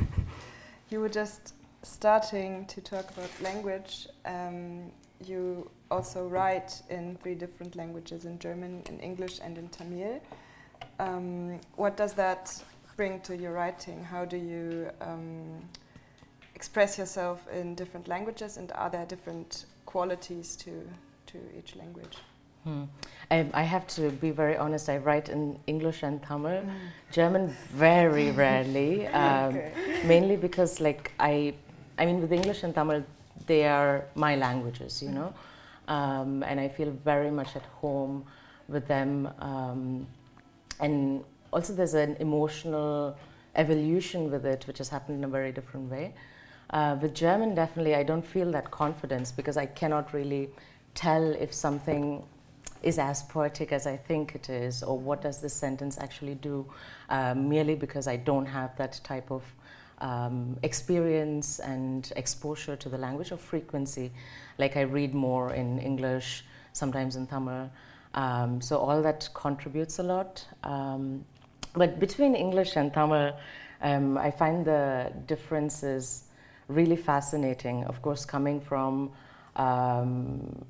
you 0.91 1.01
were 1.01 1.09
just 1.09 1.55
starting 1.83 2.67
to 2.67 2.81
talk 2.83 3.11
about 3.11 3.31
language, 3.41 4.07
um, 4.27 4.93
you 5.27 5.71
also 5.91 6.27
write 6.27 6.83
in 6.89 7.17
three 7.17 7.35
different 7.35 7.77
languages 7.77 8.25
in 8.25 8.39
German, 8.39 8.83
in 8.89 9.01
English, 9.01 9.41
and 9.43 9.59
in 9.59 9.69
Tamil. 9.69 10.21
Um, 10.99 11.61
what 11.77 11.97
does 11.97 12.13
that 12.15 12.63
bring 12.97 13.21
to 13.21 13.37
your 13.37 13.53
writing? 13.53 14.05
How 14.05 14.25
do 14.25 14.37
you 14.37 14.91
um, 15.01 15.63
express 16.55 16.99
yourself 16.99 17.47
in 17.49 17.75
different 17.75 18.09
languages, 18.09 18.57
and 18.57 18.73
are 18.73 18.91
there 18.91 19.07
different 19.07 19.67
qualities 19.87 20.57
to, 20.57 20.89
to 21.27 21.39
each 21.59 21.77
language? 21.77 22.17
Hmm. 22.65 22.85
I, 23.31 23.47
I, 23.55 23.63
have 23.63 23.87
to 23.97 24.11
be 24.11 24.31
very 24.31 24.57
honest. 24.59 24.91
I 24.91 24.99
write 24.99 25.31
in 25.31 25.59
English 25.67 26.03
and 26.03 26.23
Tamil, 26.23 26.61
mm. 26.61 26.71
German 27.11 27.57
very 27.71 28.31
rarely. 28.43 29.07
Um, 29.07 29.57
okay. 29.57 30.03
Mainly 30.05 30.37
because, 30.37 30.79
like, 30.79 31.13
I, 31.19 31.55
I 31.99 32.05
mean, 32.05 32.21
with 32.21 32.33
English 32.33 32.63
and 32.63 32.75
Tamil, 32.75 33.03
they 33.51 33.67
are 33.67 34.05
my 34.15 34.37
languages, 34.37 35.03
you 35.03 35.11
know, 35.19 35.31
um, 35.89 36.45
and 36.49 36.61
I 36.61 36.69
feel 36.69 36.91
very 37.13 37.33
much 37.39 37.57
at 37.57 37.67
home 37.83 38.25
with 38.69 38.87
them. 38.87 39.29
Um, 39.41 40.07
and 40.79 41.25
also, 41.53 41.73
there's 41.73 41.95
an 41.95 42.17
emotional 42.21 43.17
evolution 43.57 44.31
with 44.31 44.47
it, 44.47 44.67
which 44.69 44.79
has 44.79 44.89
happened 44.89 45.19
in 45.19 45.25
a 45.25 45.33
very 45.39 45.53
different 45.59 45.91
way. 45.91 46.15
Uh, 46.71 46.97
with 47.03 47.13
German, 47.13 47.57
definitely, 47.57 47.97
I 47.97 48.05
don't 48.05 48.27
feel 48.35 48.53
that 48.53 48.71
confidence 48.71 49.33
because 49.33 49.57
I 49.57 49.67
cannot 49.67 50.15
really 50.15 50.45
tell 50.95 51.25
if 51.47 51.53
something 51.53 52.23
is 52.83 52.99
as 52.99 53.25
poetic 53.25 53.73
as 53.73 53.85
I 53.95 53.97
think 53.97 54.37
it 54.37 54.49
is, 54.49 54.85
or 54.85 54.97
what 54.97 55.21
does 55.23 55.41
this 55.41 55.53
sentence 55.53 55.99
actually 55.99 56.37
do, 56.37 56.57
uh, 57.09 57.35
merely 57.35 57.75
because 57.75 58.07
I 58.07 58.17
don't 58.31 58.47
have 58.47 58.77
that 58.77 59.01
type 59.03 59.33
of 59.33 59.43
um, 60.01 60.57
experience 60.63 61.59
and 61.59 62.13
exposure 62.17 62.77
to 62.77 62.89
the 62.89 62.99
language 62.99 63.33
or 63.33 63.37
frequency. 63.37 64.11
Like 64.59 64.77
I 64.77 64.83
read 64.83 65.15
more 65.15 65.53
in 65.55 65.79
English, 65.79 66.45
sometimes 66.73 67.17
in 67.17 67.27
Tamil. 67.27 67.71
Um, 68.15 68.61
so 68.61 68.79
all 68.79 69.03
that 69.03 69.29
contributes 69.35 69.99
a 69.99 70.03
lot. 70.03 70.45
Um, 70.65 71.25
but 71.75 72.01
between 72.01 72.35
English 72.35 72.77
and 72.77 72.93
Tamil, 72.93 73.33
um, 73.83 74.19
I 74.19 74.31
find 74.31 74.65
the 74.65 75.13
differences 75.27 76.25
really 76.69 76.97
fascinating. 76.97 77.85
Of 77.85 78.03
course, 78.03 78.25
coming 78.25 78.61
from 78.61 79.13
um, 79.57 80.65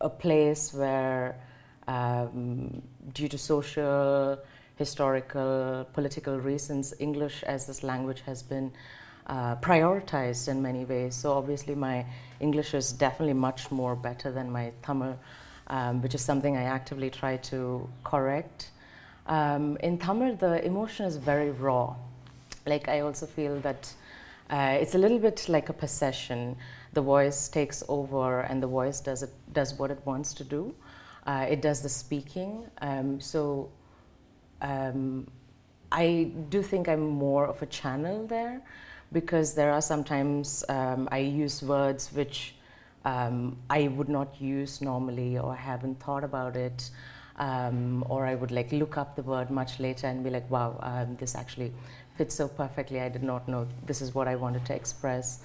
a 0.00 0.08
place 0.08 0.72
where, 0.72 1.36
um, 1.88 2.82
due 3.14 3.28
to 3.28 3.38
social, 3.38 4.38
historical, 4.84 5.86
political 5.92 6.36
reasons, 6.50 6.94
English 6.98 7.42
as 7.44 7.66
this 7.66 7.82
language 7.82 8.22
has 8.26 8.42
been 8.42 8.72
uh, 9.26 9.54
prioritized 9.56 10.48
in 10.48 10.60
many 10.60 10.84
ways. 10.84 11.14
So 11.14 11.32
obviously, 11.32 11.74
my 11.74 12.04
English 12.40 12.74
is 12.74 12.92
definitely 12.92 13.38
much 13.48 13.70
more 13.70 13.94
better 13.94 14.32
than 14.32 14.50
my 14.50 14.72
Tamil, 14.82 15.16
um, 15.68 16.02
which 16.02 16.14
is 16.14 16.22
something 16.30 16.56
I 16.56 16.64
actively 16.78 17.10
try 17.10 17.36
to 17.50 17.88
correct. 18.02 18.70
Um, 19.26 19.76
in 19.88 19.98
Tamil, 19.98 20.34
the 20.36 20.54
emotion 20.64 21.06
is 21.06 21.16
very 21.16 21.50
raw. 21.50 21.94
Like 22.66 22.88
I 22.88 23.00
also 23.00 23.26
feel 23.26 23.60
that 23.60 23.82
uh, 24.50 24.82
it's 24.82 24.94
a 24.94 24.98
little 24.98 25.20
bit 25.28 25.48
like 25.48 25.68
a 25.68 25.76
possession 25.84 26.56
the 26.92 27.02
voice 27.02 27.48
takes 27.48 27.82
over 27.88 28.40
and 28.40 28.62
the 28.62 28.66
voice 28.66 29.00
does, 29.00 29.22
it, 29.22 29.32
does 29.52 29.74
what 29.78 29.90
it 29.90 30.00
wants 30.04 30.34
to 30.34 30.44
do. 30.44 30.74
Uh, 31.26 31.46
it 31.48 31.62
does 31.62 31.80
the 31.82 31.88
speaking. 31.88 32.66
Um, 32.80 33.20
so 33.20 33.70
um, 34.62 35.26
I 35.92 36.32
do 36.48 36.62
think 36.62 36.88
I'm 36.88 37.06
more 37.06 37.46
of 37.46 37.60
a 37.60 37.66
channel 37.66 38.26
there 38.26 38.62
because 39.12 39.52
there 39.54 39.72
are 39.72 39.82
sometimes 39.82 40.64
um, 40.70 41.08
I 41.12 41.18
use 41.18 41.62
words 41.62 42.10
which 42.14 42.54
um, 43.04 43.58
I 43.68 43.88
would 43.88 44.08
not 44.08 44.40
use 44.40 44.80
normally 44.80 45.36
or 45.38 45.54
haven't 45.54 46.00
thought 46.00 46.24
about 46.24 46.56
it. 46.56 46.90
Um, 47.36 48.04
or 48.08 48.26
I 48.26 48.34
would 48.34 48.50
like 48.50 48.72
look 48.72 48.96
up 48.96 49.16
the 49.16 49.22
word 49.22 49.50
much 49.50 49.80
later 49.80 50.06
and 50.06 50.22
be 50.22 50.30
like, 50.30 50.48
wow, 50.50 50.78
um, 50.82 51.16
this 51.16 51.34
actually 51.34 51.72
fits 52.16 52.34
so 52.34 52.46
perfectly. 52.46 53.00
I 53.00 53.08
did 53.08 53.22
not 53.22 53.48
know 53.48 53.66
this 53.86 54.00
is 54.00 54.14
what 54.14 54.28
I 54.28 54.36
wanted 54.36 54.64
to 54.66 54.74
express. 54.74 55.40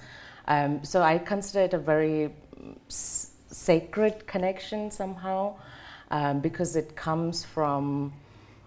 Um, 0.46 0.84
so 0.84 1.02
I 1.02 1.18
consider 1.18 1.60
it 1.64 1.74
a 1.74 1.78
very 1.78 2.30
s- 2.88 3.32
sacred 3.48 4.26
connection 4.26 4.90
somehow 4.90 5.56
um, 6.10 6.40
because 6.40 6.76
it 6.76 6.94
comes 6.94 7.44
from 7.44 8.12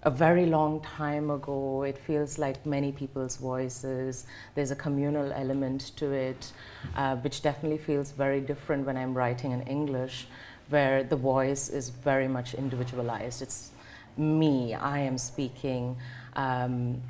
a 0.03 0.09
very 0.09 0.45
long 0.45 0.81
time 0.81 1.29
ago. 1.29 1.83
It 1.83 1.97
feels 1.97 2.37
like 2.37 2.65
many 2.65 2.91
people's 2.91 3.37
voices. 3.37 4.25
There's 4.55 4.71
a 4.71 4.75
communal 4.75 5.31
element 5.31 5.91
to 5.97 6.11
it, 6.11 6.51
uh, 6.95 7.17
which 7.17 7.41
definitely 7.41 7.77
feels 7.77 8.11
very 8.11 8.41
different 8.41 8.85
when 8.85 8.97
I'm 8.97 9.13
writing 9.13 9.51
in 9.51 9.61
English, 9.63 10.27
where 10.69 11.03
the 11.03 11.15
voice 11.15 11.69
is 11.69 11.89
very 11.89 12.27
much 12.27 12.53
individualized. 12.53 13.41
It's 13.41 13.71
me, 14.17 14.73
I 14.73 14.99
am 14.99 15.17
speaking. 15.17 15.95
Um, 16.35 17.01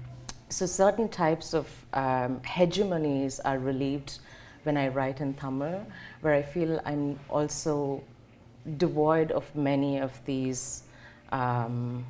so 0.50 0.65
certain 0.65 1.07
types 1.07 1.53
of 1.53 1.67
um, 1.93 2.41
hegemonies 2.41 3.39
are 3.45 3.57
relieved 3.57 4.19
when 4.63 4.77
I 4.77 4.89
write 4.89 5.21
in 5.21 5.33
Tamil, 5.33 5.86
where 6.21 6.33
I 6.33 6.41
feel 6.41 6.81
I'm 6.86 7.19
also 7.29 8.03
devoid 8.77 9.31
of 9.31 9.55
many 9.55 10.00
of 10.00 10.12
these 10.25 10.83
um, 11.31 12.05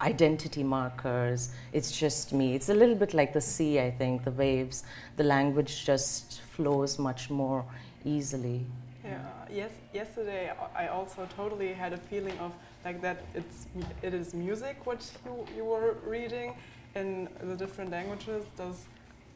identity 0.00 0.62
markers. 0.62 1.50
It's 1.72 1.92
just 1.92 2.32
me. 2.32 2.54
It's 2.54 2.68
a 2.68 2.74
little 2.74 2.94
bit 2.94 3.14
like 3.14 3.32
the 3.32 3.40
sea, 3.40 3.80
I 3.80 3.90
think, 3.90 4.24
the 4.24 4.30
waves. 4.30 4.84
The 5.16 5.24
language 5.24 5.84
just 5.84 6.40
flows 6.52 6.98
much 6.98 7.30
more 7.30 7.64
easily. 8.04 8.66
Yeah. 9.04 9.20
Yes. 9.50 9.70
Yesterday, 9.92 10.52
I 10.74 10.88
also 10.88 11.28
totally 11.36 11.72
had 11.72 11.92
a 11.92 11.98
feeling 11.98 12.38
of 12.38 12.52
like 12.84 13.00
that. 13.02 13.24
It's 13.34 13.66
it 14.02 14.14
is 14.14 14.34
music 14.34 14.86
what 14.86 15.08
you 15.24 15.46
you 15.56 15.64
were 15.64 15.96
reading 16.04 16.54
in 16.94 17.28
the 17.42 17.56
different 17.56 17.90
languages. 17.90 18.44
Does 18.56 18.86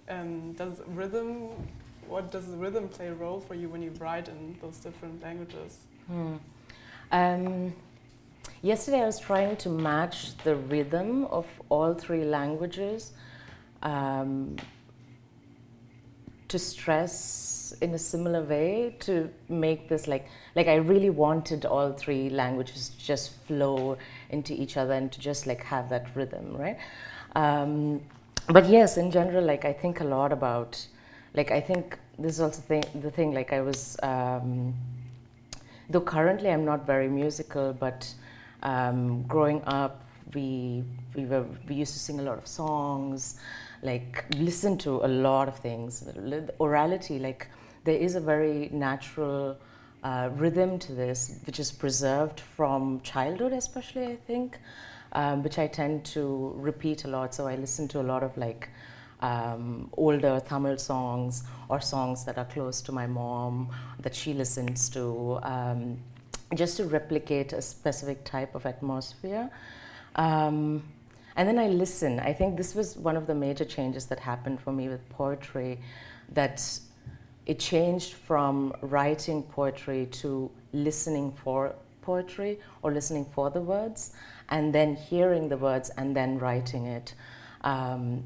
um, 0.08 0.52
does 0.54 0.80
rhythm 0.88 1.50
what 2.08 2.32
does 2.32 2.46
rhythm 2.46 2.88
play 2.88 3.08
a 3.08 3.14
role 3.14 3.40
for 3.40 3.54
you 3.54 3.68
when 3.68 3.82
you 3.82 3.92
write 3.98 4.28
in 4.28 4.56
those 4.60 4.78
different 4.78 5.22
languages? 5.22 5.78
Hmm. 6.06 6.36
Um, 7.12 7.74
yesterday, 8.62 9.02
I 9.02 9.06
was 9.06 9.18
trying 9.18 9.56
to 9.58 9.68
match 9.68 10.36
the 10.38 10.56
rhythm 10.56 11.24
of 11.26 11.46
all 11.68 11.94
three 11.94 12.24
languages 12.24 13.12
um, 13.82 14.56
to 16.48 16.58
stress 16.58 17.74
in 17.80 17.92
a 17.94 17.98
similar 17.98 18.42
way 18.42 18.96
to 19.00 19.28
make 19.48 19.88
this 19.88 20.08
like 20.08 20.26
like 20.56 20.68
I 20.68 20.76
really 20.76 21.10
wanted 21.10 21.66
all 21.66 21.92
three 21.92 22.30
languages 22.30 22.88
to 22.88 23.04
just 23.04 23.34
flow 23.46 23.98
into 24.30 24.54
each 24.54 24.76
other 24.76 24.94
and 24.94 25.12
to 25.12 25.20
just 25.20 25.46
like 25.46 25.62
have 25.64 25.90
that 25.90 26.06
rhythm, 26.16 26.56
right? 26.56 26.78
Um, 27.36 28.00
but 28.48 28.66
yes, 28.66 28.96
in 28.96 29.10
general, 29.10 29.44
like 29.44 29.64
I 29.64 29.72
think 29.72 30.00
a 30.00 30.04
lot 30.04 30.32
about 30.32 30.86
like 31.34 31.50
I 31.50 31.60
think 31.60 31.98
this 32.18 32.32
is 32.32 32.40
also 32.40 32.60
thing, 32.62 32.84
the 32.94 33.10
thing. 33.10 33.32
Like 33.32 33.52
I 33.52 33.60
was, 33.60 33.96
um, 34.02 34.74
though 35.88 36.00
currently 36.00 36.50
I'm 36.50 36.64
not 36.64 36.86
very 36.86 37.08
musical, 37.08 37.72
but 37.72 38.12
um, 38.62 39.22
growing 39.22 39.62
up, 39.64 40.04
we 40.34 40.84
we 41.14 41.24
were 41.24 41.46
we 41.68 41.74
used 41.74 41.92
to 41.94 41.98
sing 41.98 42.20
a 42.20 42.22
lot 42.22 42.38
of 42.38 42.46
songs, 42.46 43.38
like 43.82 44.24
listen 44.36 44.76
to 44.78 45.04
a 45.04 45.08
lot 45.08 45.48
of 45.48 45.58
things. 45.58 46.04
Orality, 46.60 47.20
like 47.20 47.48
there 47.84 47.96
is 47.96 48.14
a 48.14 48.20
very 48.20 48.68
natural 48.72 49.56
uh, 50.02 50.30
rhythm 50.34 50.78
to 50.78 50.92
this, 50.92 51.40
which 51.46 51.58
is 51.58 51.72
preserved 51.72 52.40
from 52.40 53.00
childhood, 53.00 53.52
especially 53.52 54.06
I 54.06 54.16
think, 54.16 54.58
um, 55.12 55.42
which 55.42 55.58
I 55.58 55.66
tend 55.66 56.04
to 56.06 56.52
repeat 56.56 57.04
a 57.04 57.08
lot. 57.08 57.34
So 57.34 57.46
I 57.46 57.56
listen 57.56 57.88
to 57.88 58.00
a 58.00 58.06
lot 58.12 58.22
of 58.22 58.36
like 58.36 58.68
um, 59.20 59.90
older 59.96 60.40
Tamil 60.40 60.78
songs 60.78 61.44
or 61.68 61.80
songs 61.80 62.24
that 62.24 62.38
are 62.38 62.44
close 62.44 62.80
to 62.82 62.92
my 62.92 63.06
mom 63.06 63.70
that 64.00 64.14
she 64.14 64.32
listens 64.32 64.88
to, 64.90 65.40
um, 65.42 65.98
just 66.54 66.76
to 66.78 66.84
replicate 66.84 67.52
a 67.52 67.62
specific 67.62 68.24
type 68.24 68.54
of 68.54 68.66
atmosphere. 68.66 69.50
Um, 70.16 70.82
and 71.36 71.48
then 71.48 71.58
I 71.58 71.68
listen. 71.68 72.18
I 72.18 72.32
think 72.32 72.56
this 72.56 72.74
was 72.74 72.96
one 72.96 73.16
of 73.16 73.26
the 73.26 73.34
major 73.34 73.64
changes 73.64 74.06
that 74.06 74.18
happened 74.18 74.60
for 74.60 74.72
me 74.72 74.88
with 74.88 75.08
poetry, 75.10 75.78
that 76.32 76.80
it 77.46 77.58
changed 77.58 78.14
from 78.14 78.72
writing 78.80 79.42
poetry 79.42 80.06
to 80.12 80.50
listening 80.72 81.32
for 81.32 81.74
poetry 82.02 82.58
or 82.82 82.92
listening 82.92 83.24
for 83.34 83.50
the 83.50 83.60
words, 83.60 84.12
and 84.48 84.74
then 84.74 84.96
hearing 84.96 85.48
the 85.48 85.56
words 85.56 85.90
and 85.96 86.16
then 86.16 86.38
writing 86.38 86.86
it. 86.86 87.14
Um, 87.62 88.24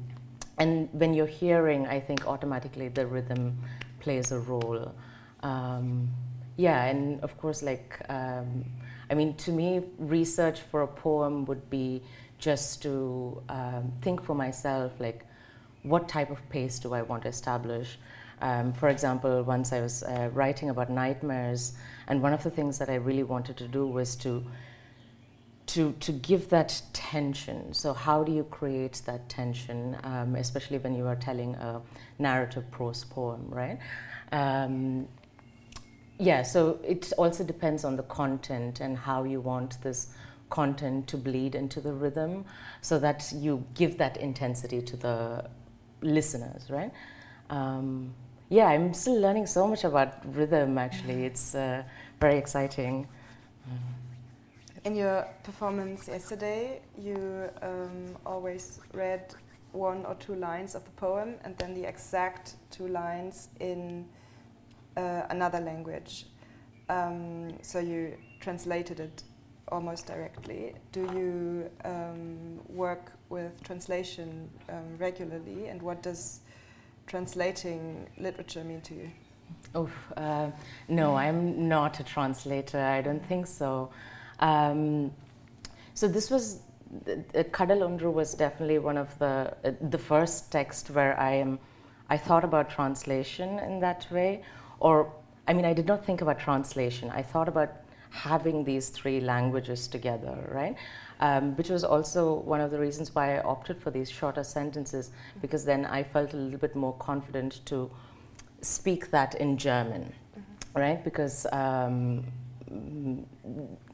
and 0.57 0.89
when 0.93 1.13
you're 1.13 1.25
hearing, 1.27 1.85
I 1.87 1.99
think 1.99 2.27
automatically 2.27 2.87
the 2.87 3.05
rhythm 3.05 3.57
plays 3.99 4.31
a 4.31 4.39
role. 4.39 4.93
Um, 5.41 6.09
yeah, 6.57 6.85
and 6.85 7.19
of 7.21 7.37
course, 7.37 7.63
like, 7.63 7.99
um, 8.09 8.65
I 9.09 9.15
mean, 9.15 9.35
to 9.35 9.51
me, 9.51 9.81
research 9.97 10.61
for 10.61 10.81
a 10.83 10.87
poem 10.87 11.45
would 11.45 11.69
be 11.69 12.01
just 12.37 12.81
to 12.83 13.41
um, 13.49 13.91
think 14.01 14.23
for 14.23 14.35
myself, 14.35 14.91
like, 14.99 15.25
what 15.83 16.07
type 16.07 16.29
of 16.29 16.47
pace 16.49 16.79
do 16.79 16.93
I 16.93 17.01
want 17.01 17.23
to 17.23 17.29
establish? 17.29 17.97
Um, 18.41 18.73
for 18.73 18.89
example, 18.89 19.43
once 19.43 19.73
I 19.73 19.81
was 19.81 20.03
uh, 20.03 20.29
writing 20.33 20.69
about 20.69 20.89
nightmares, 20.89 21.73
and 22.07 22.21
one 22.21 22.33
of 22.33 22.43
the 22.43 22.49
things 22.49 22.77
that 22.79 22.89
I 22.89 22.95
really 22.95 23.23
wanted 23.23 23.57
to 23.57 23.67
do 23.67 23.87
was 23.87 24.15
to 24.17 24.43
to 25.65 25.93
to 26.01 26.11
give 26.11 26.49
that 26.49 26.81
tension. 26.91 27.73
So 27.73 27.93
how 27.93 28.23
do 28.23 28.31
you 28.31 28.43
create 28.43 29.01
that 29.05 29.29
tension, 29.29 29.97
um, 30.03 30.35
especially 30.35 30.77
when 30.77 30.93
you 30.93 31.07
are 31.07 31.15
telling 31.15 31.55
a 31.55 31.81
narrative 32.19 32.69
prose 32.69 33.05
poem, 33.05 33.47
right? 33.49 33.79
Um, 34.31 35.07
yeah. 36.23 36.43
So 36.43 36.79
it 36.83 37.11
also 37.17 37.43
depends 37.43 37.83
on 37.83 37.95
the 37.97 38.03
content 38.03 38.79
and 38.79 38.97
how 38.97 39.23
you 39.23 39.41
want 39.41 39.81
this 39.81 40.07
content 40.49 41.07
to 41.07 41.17
bleed 41.17 41.55
into 41.55 41.81
the 41.81 41.91
rhythm, 41.91 42.45
so 42.81 42.99
that 42.99 43.33
you 43.35 43.63
give 43.73 43.97
that 43.97 44.17
intensity 44.17 44.81
to 44.81 44.97
the 44.97 45.45
listeners, 46.01 46.69
right? 46.69 46.91
Um, 47.49 48.13
yeah, 48.49 48.67
I'm 48.67 48.93
still 48.93 49.19
learning 49.19 49.47
so 49.47 49.67
much 49.67 49.83
about 49.83 50.13
rhythm. 50.35 50.77
Actually, 50.77 51.25
it's 51.25 51.55
uh, 51.55 51.83
very 52.19 52.37
exciting. 52.37 53.07
In 54.85 54.95
your 54.95 55.25
performance 55.43 56.07
yesterday, 56.07 56.81
you 56.97 57.49
um, 57.61 58.17
always 58.25 58.79
read 58.93 59.33
one 59.71 60.05
or 60.05 60.15
two 60.15 60.35
lines 60.35 60.75
of 60.75 60.83
the 60.83 60.91
poem 60.91 61.35
and 61.43 61.57
then 61.57 61.73
the 61.73 61.87
exact 61.87 62.55
two 62.69 62.87
lines 62.87 63.49
in 63.59 64.05
uh, 64.97 65.23
another 65.29 65.59
language. 65.59 66.25
Um, 66.89 67.53
so 67.61 67.79
you 67.79 68.15
translated 68.39 68.99
it 68.99 69.23
almost 69.69 70.07
directly. 70.07 70.75
Do 70.91 71.01
you 71.01 71.69
um, 71.85 72.59
work 72.67 73.13
with 73.29 73.63
translation 73.63 74.49
um, 74.69 74.97
regularly, 74.97 75.67
and 75.67 75.81
what 75.81 76.03
does 76.03 76.41
translating 77.07 78.07
literature 78.17 78.63
mean 78.63 78.81
to 78.81 78.93
you? 78.93 79.11
Oh, 79.75 79.89
uh, 80.17 80.51
no, 80.87 81.15
I'm 81.15 81.67
not 81.67 81.99
a 81.99 82.03
translator. 82.03 82.79
I 82.79 83.01
don't 83.01 83.25
think 83.25 83.47
so. 83.47 83.89
Um, 84.39 85.11
so 85.93 86.07
this 86.07 86.29
was 86.29 86.59
uh, 87.07 87.43
Kadalondru 87.51 88.11
was 88.11 88.33
definitely 88.33 88.79
one 88.79 88.97
of 88.97 89.17
the 89.19 89.55
uh, 89.63 89.71
the 89.89 89.97
first 89.97 90.51
text 90.51 90.89
where 90.89 91.19
I 91.19 91.33
am. 91.33 91.59
I 92.09 92.17
thought 92.17 92.43
about 92.43 92.69
translation 92.69 93.59
in 93.59 93.79
that 93.79 94.05
way, 94.11 94.43
or 94.79 95.11
I 95.47 95.53
mean, 95.53 95.65
I 95.65 95.73
did 95.73 95.87
not 95.87 96.05
think 96.05 96.21
about 96.21 96.39
translation. 96.39 97.09
I 97.09 97.21
thought 97.21 97.47
about 97.47 97.71
having 98.09 98.63
these 98.63 98.89
three 98.89 99.19
languages 99.19 99.87
together, 99.87 100.49
right? 100.51 100.75
Um, 101.19 101.55
which 101.55 101.69
was 101.69 101.83
also 101.83 102.35
one 102.35 102.61
of 102.61 102.71
the 102.71 102.79
reasons 102.79 103.13
why 103.15 103.37
I 103.37 103.41
opted 103.41 103.81
for 103.81 103.91
these 103.91 104.09
shorter 104.09 104.43
sentences, 104.43 105.11
because 105.41 105.65
then 105.65 105.85
I 105.85 106.03
felt 106.03 106.33
a 106.33 106.37
little 106.37 106.59
bit 106.59 106.75
more 106.75 106.93
confident 106.93 107.65
to 107.65 107.89
speak 108.61 109.09
that 109.11 109.35
in 109.35 109.57
German, 109.57 110.13
mm-hmm. 110.37 110.79
right? 110.79 111.03
Because, 111.03 111.45
um, 111.51 112.25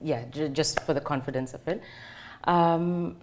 yeah, 0.01 0.25
j- 0.29 0.50
just 0.50 0.81
for 0.81 0.93
the 0.93 1.01
confidence 1.01 1.53
of 1.53 1.67
it. 1.67 1.81
Um, 2.43 3.17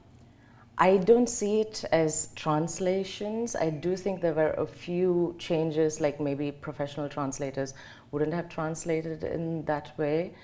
I 0.78 0.99
don't 0.99 1.28
see 1.28 1.61
it 1.61 1.85
as 1.90 2.28
translations. 2.37 3.56
I 3.56 3.71
do 3.71 3.97
think 3.97 4.21
there 4.21 4.35
were 4.35 4.50
a 4.52 4.66
few 4.66 5.35
changes, 5.38 6.00
like 6.02 6.21
maybe 6.21 6.52
professional 6.52 7.09
translators 7.09 7.73
wouldn't 8.11 8.35
have 8.35 8.50
translated 8.50 9.25
in 9.25 9.64
that 9.64 9.97
way. 9.99 10.35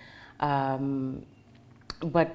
Um, 0.41 1.27
but 2.01 2.35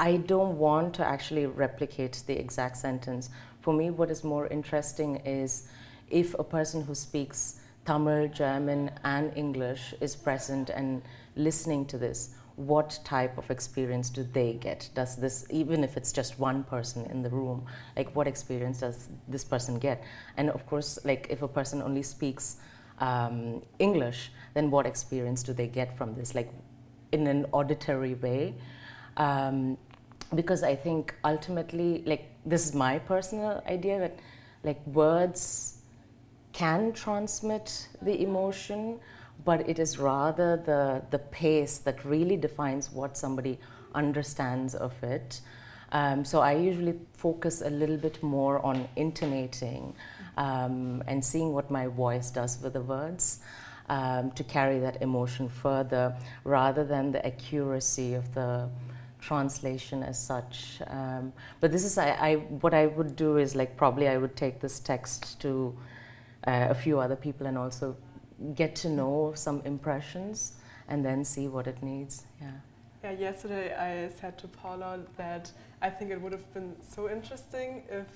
I 0.00 0.16
don't 0.16 0.58
want 0.58 0.92
to 0.94 1.06
actually 1.06 1.46
replicate 1.46 2.22
the 2.26 2.36
exact 2.38 2.76
sentence. 2.78 3.30
For 3.60 3.72
me, 3.72 3.90
what 3.90 4.10
is 4.10 4.24
more 4.24 4.48
interesting 4.48 5.16
is 5.24 5.68
if 6.10 6.34
a 6.34 6.44
person 6.44 6.82
who 6.82 6.94
speaks 6.94 7.60
Tamil, 7.84 8.28
German, 8.28 8.90
and 9.04 9.32
English 9.36 9.94
is 10.00 10.16
present 10.16 10.70
and 10.70 11.02
listening 11.36 11.86
to 11.86 11.98
this, 11.98 12.34
what 12.56 12.98
type 13.04 13.36
of 13.36 13.50
experience 13.50 14.10
do 14.10 14.22
they 14.32 14.54
get? 14.54 14.88
Does 14.94 15.16
this, 15.16 15.46
even 15.50 15.84
if 15.84 15.96
it's 15.96 16.10
just 16.10 16.38
one 16.38 16.64
person 16.64 17.06
in 17.10 17.22
the 17.22 17.28
room, 17.28 17.66
like 17.96 18.14
what 18.16 18.26
experience 18.26 18.80
does 18.80 19.08
this 19.28 19.44
person 19.44 19.78
get? 19.78 20.02
And 20.36 20.50
of 20.50 20.66
course, 20.66 20.98
like 21.04 21.26
if 21.30 21.42
a 21.42 21.48
person 21.48 21.82
only 21.82 22.02
speaks 22.02 22.56
um, 22.98 23.62
English, 23.78 24.32
then 24.54 24.70
what 24.70 24.86
experience 24.86 25.42
do 25.42 25.52
they 25.52 25.66
get 25.66 25.96
from 25.98 26.14
this? 26.14 26.34
Like 26.34 26.50
in 27.12 27.26
an 27.26 27.46
auditory 27.52 28.14
way. 28.14 28.54
Um, 29.16 29.76
because 30.34 30.62
I 30.62 30.74
think 30.74 31.14
ultimately, 31.24 32.02
like 32.06 32.30
this 32.44 32.66
is 32.66 32.74
my 32.74 32.98
personal 32.98 33.62
idea 33.68 33.98
that 33.98 34.18
like 34.64 34.84
words 34.86 35.78
can 36.52 36.92
transmit 36.92 37.88
the 38.02 38.22
emotion, 38.22 38.98
but 39.44 39.68
it 39.68 39.78
is 39.78 39.98
rather 39.98 40.56
the 40.56 41.02
the 41.10 41.18
pace 41.18 41.78
that 41.78 42.04
really 42.04 42.36
defines 42.36 42.90
what 42.90 43.16
somebody 43.16 43.58
understands 43.94 44.74
of 44.74 44.92
it. 45.02 45.40
Um, 45.92 46.24
so 46.24 46.40
I 46.40 46.52
usually 46.52 46.94
focus 47.12 47.62
a 47.62 47.70
little 47.70 47.96
bit 47.96 48.22
more 48.22 48.64
on 48.64 48.88
intonating 48.96 49.94
um, 50.36 51.02
and 51.06 51.24
seeing 51.24 51.52
what 51.52 51.70
my 51.70 51.86
voice 51.86 52.30
does 52.30 52.60
with 52.62 52.72
the 52.72 52.82
words. 52.82 53.40
Um, 53.88 54.32
to 54.32 54.42
carry 54.42 54.80
that 54.80 55.00
emotion 55.00 55.48
further 55.48 56.16
rather 56.42 56.82
than 56.82 57.12
the 57.12 57.24
accuracy 57.24 58.14
of 58.14 58.34
the 58.34 58.68
translation 59.20 60.02
as 60.02 60.18
such. 60.18 60.80
Um, 60.86 61.32
but 61.60 61.72
this 61.72 61.84
is 61.84 61.98
I, 61.98 62.10
I, 62.10 62.34
what 62.34 62.74
I 62.74 62.86
would 62.86 63.16
do 63.16 63.38
is 63.38 63.54
like 63.54 63.76
probably 63.76 64.08
I 64.08 64.16
would 64.16 64.36
take 64.36 64.60
this 64.60 64.80
text 64.80 65.40
to 65.40 65.76
uh, 66.46 66.68
a 66.70 66.74
few 66.74 66.98
other 66.98 67.16
people 67.16 67.46
and 67.46 67.58
also 67.58 67.96
get 68.54 68.74
to 68.76 68.88
know 68.88 69.32
some 69.34 69.62
impressions 69.64 70.52
and 70.88 71.04
then 71.04 71.24
see 71.24 71.48
what 71.48 71.66
it 71.66 71.82
needs. 71.82 72.24
Yeah. 72.40 72.50
Yeah. 73.02 73.10
Yesterday 73.12 73.74
I 73.74 74.08
said 74.08 74.38
to 74.38 74.48
Paula 74.48 75.00
that 75.16 75.50
I 75.82 75.90
think 75.90 76.10
it 76.10 76.20
would 76.20 76.32
have 76.32 76.52
been 76.54 76.74
so 76.80 77.10
interesting 77.10 77.82
if 77.90 78.06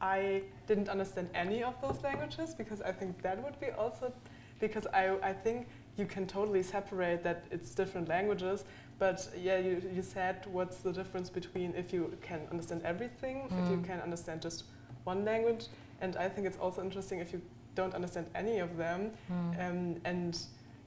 I 0.00 0.42
didn't 0.66 0.88
understand 0.88 1.28
any 1.34 1.62
of 1.62 1.74
those 1.82 2.02
languages 2.02 2.54
because 2.54 2.80
I 2.82 2.92
think 2.92 3.22
that 3.22 3.42
would 3.42 3.58
be 3.60 3.70
also 3.70 4.12
because 4.58 4.86
I 4.86 5.16
I 5.22 5.32
think 5.32 5.66
you 5.96 6.06
can 6.06 6.26
totally 6.26 6.62
separate 6.62 7.22
that 7.24 7.44
it's 7.50 7.74
different 7.74 8.08
languages 8.08 8.64
but 9.00 9.30
yeah, 9.34 9.56
you, 9.56 9.82
you 9.94 10.02
said 10.02 10.44
what's 10.52 10.80
the 10.80 10.92
difference 10.92 11.30
between 11.30 11.74
if 11.74 11.90
you 11.90 12.12
can 12.20 12.40
understand 12.50 12.82
everything, 12.84 13.48
mm. 13.50 13.64
if 13.64 13.70
you 13.70 13.78
mm. 13.78 13.84
can 13.84 13.98
understand 14.00 14.42
just 14.42 14.64
one 15.04 15.24
language, 15.24 15.66
and 16.02 16.16
I 16.16 16.28
think 16.28 16.46
it's 16.46 16.58
also 16.58 16.82
interesting 16.82 17.18
if 17.18 17.32
you 17.32 17.40
don't 17.74 17.94
understand 17.94 18.26
any 18.34 18.58
of 18.58 18.76
them. 18.76 19.10
Mm. 19.30 19.70
Um, 19.70 20.00
and 20.04 20.38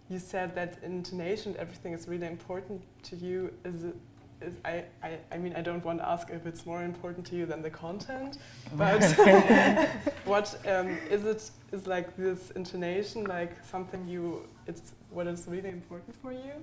you 0.09 0.19
said 0.19 0.55
that 0.55 0.77
intonation, 0.83 1.55
everything 1.57 1.93
is 1.93 2.07
really 2.07 2.27
important 2.27 2.81
to 3.03 3.15
you. 3.15 3.53
Is 3.63 3.83
it, 3.83 3.95
is 4.41 4.55
I, 4.65 4.83
I, 5.01 5.17
I 5.31 5.37
mean, 5.37 5.53
I 5.55 5.61
don't 5.61 5.83
want 5.83 5.99
to 5.99 6.07
ask 6.07 6.29
if 6.29 6.45
it's 6.45 6.65
more 6.65 6.83
important 6.83 7.25
to 7.27 7.35
you 7.35 7.45
than 7.45 7.61
the 7.61 7.69
content, 7.69 8.37
but 8.73 9.01
what 10.25 10.55
um, 10.67 10.97
is 11.09 11.25
it? 11.25 11.49
Is 11.71 11.87
like 11.87 12.15
this 12.17 12.51
intonation 12.51 13.23
like 13.23 13.63
something 13.63 14.07
you? 14.07 14.47
It's 14.67 14.93
what 15.09 15.27
is 15.27 15.47
really 15.47 15.69
important 15.69 16.15
for 16.21 16.31
you? 16.31 16.53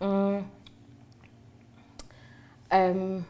Mm. 0.00 0.44
Um, 2.70 3.26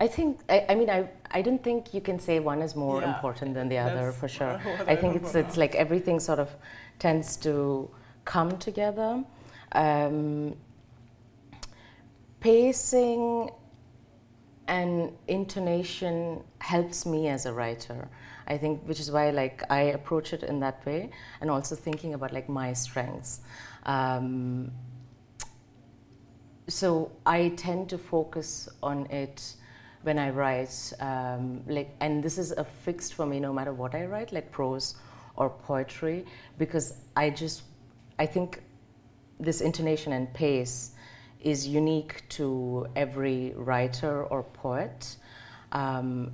I 0.00 0.06
think 0.06 0.40
I, 0.48 0.66
I, 0.70 0.74
mean 0.74 0.90
I 0.90 1.08
I 1.30 1.42
don't 1.42 1.62
think 1.62 1.94
you 1.94 2.00
can 2.00 2.18
say 2.18 2.40
one 2.40 2.60
is 2.62 2.74
more 2.74 3.00
yeah. 3.00 3.14
important 3.14 3.54
than 3.54 3.68
the 3.68 3.78
other 3.78 4.12
for 4.12 4.28
sure. 4.28 4.60
I 4.86 4.96
think 4.96 5.16
it's 5.16 5.34
it's 5.34 5.56
like 5.56 5.74
everything 5.74 6.18
sort 6.20 6.38
of 6.38 6.50
tends 6.98 7.36
to 7.38 7.90
come 8.24 8.58
together. 8.58 9.24
Um, 9.72 10.56
pacing 12.40 13.50
and 14.66 15.12
intonation 15.28 16.42
helps 16.58 17.06
me 17.06 17.28
as 17.28 17.46
a 17.46 17.52
writer. 17.52 18.08
I 18.46 18.58
think 18.58 18.82
which 18.84 18.98
is 18.98 19.10
why 19.10 19.30
like 19.30 19.62
I 19.70 19.82
approach 19.98 20.32
it 20.32 20.42
in 20.42 20.58
that 20.60 20.84
way 20.84 21.10
and 21.40 21.50
also 21.50 21.76
thinking 21.76 22.14
about 22.14 22.32
like 22.32 22.48
my 22.48 22.72
strengths. 22.72 23.40
Um, 23.84 24.72
so 26.66 27.12
I 27.26 27.50
tend 27.50 27.88
to 27.90 27.98
focus 27.98 28.68
on 28.82 29.06
it 29.06 29.54
when 30.02 30.18
I 30.18 30.30
write, 30.30 30.92
um, 31.00 31.62
like, 31.66 31.94
and 32.00 32.22
this 32.22 32.38
is 32.38 32.52
a 32.52 32.64
fixed 32.64 33.14
for 33.14 33.26
me 33.26 33.40
no 33.40 33.52
matter 33.52 33.72
what 33.72 33.94
I 33.94 34.06
write, 34.06 34.32
like 34.32 34.50
prose 34.50 34.94
or 35.36 35.50
poetry, 35.50 36.24
because 36.58 36.94
I 37.16 37.30
just, 37.30 37.62
I 38.18 38.26
think 38.26 38.62
this 39.38 39.60
intonation 39.60 40.12
and 40.12 40.32
pace 40.32 40.92
is 41.40 41.66
unique 41.66 42.22
to 42.30 42.86
every 42.96 43.52
writer 43.56 44.24
or 44.24 44.42
poet. 44.42 45.16
Um, 45.72 46.32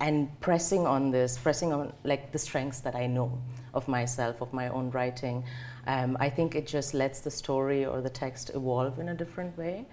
and 0.00 0.28
pressing 0.40 0.86
on 0.86 1.10
this, 1.10 1.38
pressing 1.38 1.72
on 1.72 1.92
like 2.02 2.32
the 2.32 2.38
strengths 2.38 2.80
that 2.80 2.94
I 2.94 3.06
know 3.06 3.38
of 3.72 3.88
myself, 3.88 4.42
of 4.42 4.52
my 4.52 4.68
own 4.68 4.90
writing, 4.90 5.44
um, 5.86 6.16
I 6.20 6.28
think 6.28 6.54
it 6.54 6.66
just 6.66 6.94
lets 6.94 7.20
the 7.20 7.30
story 7.30 7.86
or 7.86 8.00
the 8.00 8.10
text 8.10 8.50
evolve 8.54 8.98
in 8.98 9.08
a 9.08 9.14
different 9.14 9.56
way. 9.56 9.86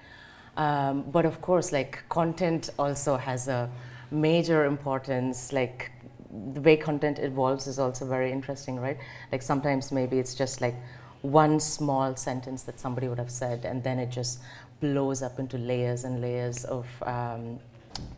Um, 0.61 1.05
but 1.11 1.25
of 1.25 1.41
course, 1.41 1.71
like 1.71 2.03
content 2.09 2.69
also 2.77 3.17
has 3.17 3.47
a 3.47 3.67
major 4.11 4.65
importance. 4.65 5.51
Like 5.51 5.91
the 6.53 6.61
way 6.61 6.77
content 6.77 7.17
evolves 7.17 7.65
is 7.65 7.79
also 7.79 8.05
very 8.05 8.31
interesting, 8.31 8.79
right? 8.79 8.99
Like 9.31 9.41
sometimes 9.41 9.91
maybe 9.91 10.19
it's 10.19 10.35
just 10.35 10.61
like 10.61 10.75
one 11.23 11.59
small 11.59 12.15
sentence 12.15 12.61
that 12.63 12.79
somebody 12.79 13.07
would 13.07 13.17
have 13.17 13.31
said, 13.31 13.65
and 13.65 13.83
then 13.83 13.97
it 13.97 14.11
just 14.11 14.39
blows 14.81 15.23
up 15.23 15.39
into 15.39 15.57
layers 15.57 16.03
and 16.03 16.21
layers 16.21 16.63
of 16.65 16.85
um, 17.01 17.59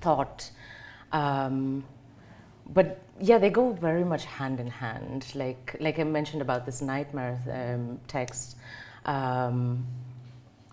thought. 0.02 0.52
Um, 1.14 1.86
but 2.74 3.00
yeah, 3.22 3.38
they 3.38 3.52
go 3.52 3.72
very 3.72 4.04
much 4.04 4.26
hand 4.26 4.60
in 4.60 4.68
hand. 4.68 5.28
Like 5.34 5.78
like 5.80 5.98
I 5.98 6.04
mentioned 6.04 6.42
about 6.42 6.66
this 6.66 6.82
nightmare 6.82 7.40
um, 7.50 8.02
text, 8.10 8.58
um, 9.06 9.88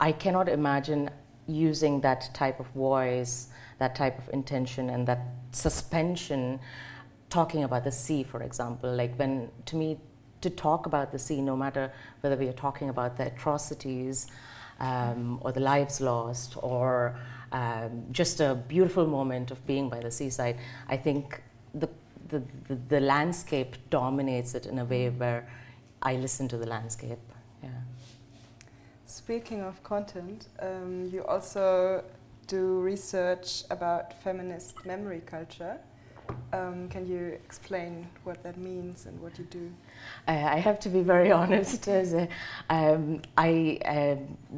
I 0.01 0.11
cannot 0.11 0.49
imagine 0.49 1.11
using 1.51 2.01
that 2.03 2.31
type 2.35 2.61
of 2.61 2.67
voice, 2.69 3.49
that 3.79 3.95
type 3.95 4.19
of 4.19 4.29
intention, 4.33 4.91
and 4.91 5.07
that 5.07 5.21
suspension, 5.53 6.61
talking 7.29 7.65
about 7.65 7.85
the 7.85 7.93
sea, 7.93 8.23
for 8.23 8.43
example. 8.43 8.95
Like 8.95 9.17
when 9.17 9.51
to 9.67 9.77
me, 9.77 9.99
to 10.41 10.51
talk 10.51 10.87
about 10.87 11.13
the 11.13 11.19
sea, 11.19 11.41
no 11.41 11.57
matter 11.57 11.93
whether 12.21 12.37
we 12.37 12.49
are 12.49 12.53
talking 12.53 12.89
about 12.89 13.17
the 13.17 13.27
atrocities 13.27 14.29
um, 14.81 15.39
or 15.43 15.53
the 15.53 15.61
lives 15.61 16.01
lost 16.01 16.57
or 16.63 17.19
um, 17.53 18.05
just 18.13 18.41
a 18.41 18.55
beautiful 18.55 19.07
moment 19.07 19.51
of 19.51 19.65
being 19.67 19.89
by 19.89 20.01
the 20.01 20.11
seaside, 20.11 20.57
I 20.89 20.97
think 20.97 21.43
the, 21.75 21.89
the, 22.29 22.43
the, 22.69 22.75
the, 22.89 23.01
landscape 23.01 23.77
dominates 23.91 24.55
it 24.55 24.67
in 24.67 24.79
a 24.79 24.85
way 24.85 25.11
where 25.11 25.49
I 26.03 26.15
listen 26.15 26.49
to 26.49 26.57
the 26.57 26.67
landscape. 26.67 27.19
Speaking 29.25 29.61
of 29.61 29.83
content, 29.83 30.49
um, 30.61 31.11
you 31.13 31.23
also 31.27 32.03
do 32.47 32.81
research 32.81 33.65
about 33.71 34.15
feminist 34.23 34.87
memory 34.87 35.21
culture. 35.27 35.77
Um, 36.55 36.89
can 36.89 37.07
you 37.07 37.39
explain 37.45 38.09
what 38.25 38.43
that 38.43 38.57
means 38.57 39.05
and 39.05 39.21
what 39.21 39.39
you 39.39 39.45
do? 39.45 39.71
Uh, 40.27 40.31
I 40.57 40.59
have 40.59 40.81
to 40.81 40.89
be 40.89 41.03
very 41.03 41.31
honest. 41.41 41.87
As 41.87 42.15
a, 42.15 42.29
um, 42.71 43.21
I 43.37 43.79
uh, 43.85 44.17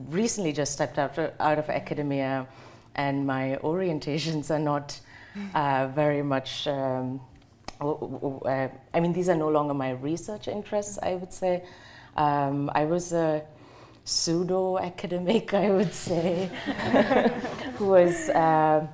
recently 0.08 0.52
just 0.52 0.72
stepped 0.72 0.96
out, 0.96 1.18
out 1.40 1.58
of 1.58 1.68
academia, 1.68 2.46
and 2.94 3.26
my 3.26 3.58
orientations 3.64 4.48
are 4.48 4.60
not 4.60 4.98
uh, 5.56 5.88
very 5.88 6.22
much. 6.22 6.68
Um, 6.68 7.20
uh, 7.80 8.68
I 8.94 9.00
mean, 9.00 9.12
these 9.12 9.28
are 9.28 9.34
no 9.34 9.48
longer 9.48 9.74
my 9.74 9.90
research 9.90 10.46
interests. 10.46 11.00
I 11.02 11.16
would 11.16 11.32
say 11.32 11.64
um, 12.16 12.70
I 12.74 12.84
was 12.84 13.12
a 13.12 13.42
pseudo 14.04 14.78
academic. 14.78 15.54
I 15.54 15.70
would 15.70 15.92
say 15.92 16.50
who 17.76 17.86
was 17.86 18.28
uh, 18.30 18.86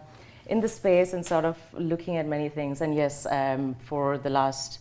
in 0.46 0.60
the 0.60 0.68
space 0.68 1.12
and 1.12 1.24
sort 1.24 1.44
of 1.44 1.56
looking 1.72 2.16
at 2.16 2.26
many 2.26 2.48
things. 2.48 2.80
And 2.80 2.94
yes, 2.94 3.26
um, 3.30 3.74
for 3.74 4.18
the 4.18 4.30
last 4.30 4.80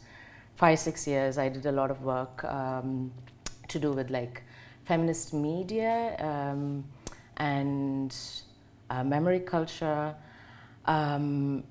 five 0.55 0.79
six 0.79 1.07
years, 1.07 1.37
I 1.37 1.49
did 1.49 1.65
a 1.65 1.71
lot 1.71 1.91
of 1.91 2.01
work 2.03 2.43
um, 2.43 3.11
to 3.67 3.79
do 3.79 3.91
with 3.91 4.09
like 4.09 4.43
feminist 4.85 5.33
media 5.33 6.15
um, 6.19 6.83
and 7.37 8.15
uh, 8.89 9.03
memory 9.03 9.41
culture 9.41 10.15
um, 10.85 11.63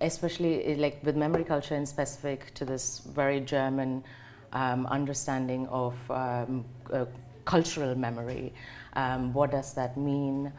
especially 0.00 0.64
eh, 0.64 0.76
like 0.78 1.00
with 1.02 1.16
memory 1.16 1.44
culture 1.44 1.74
in 1.74 1.86
specific 1.86 2.52
to 2.54 2.64
this 2.64 3.00
very 3.14 3.40
German 3.40 4.04
um, 4.52 4.86
understanding 4.86 5.66
of 5.68 5.94
um, 6.10 6.64
uh, 6.92 7.06
cultural 7.46 7.94
memory. 7.94 8.52
Um, 8.92 9.32
what 9.32 9.50
does 9.52 9.72
that 9.74 9.96
mean? 9.96 10.52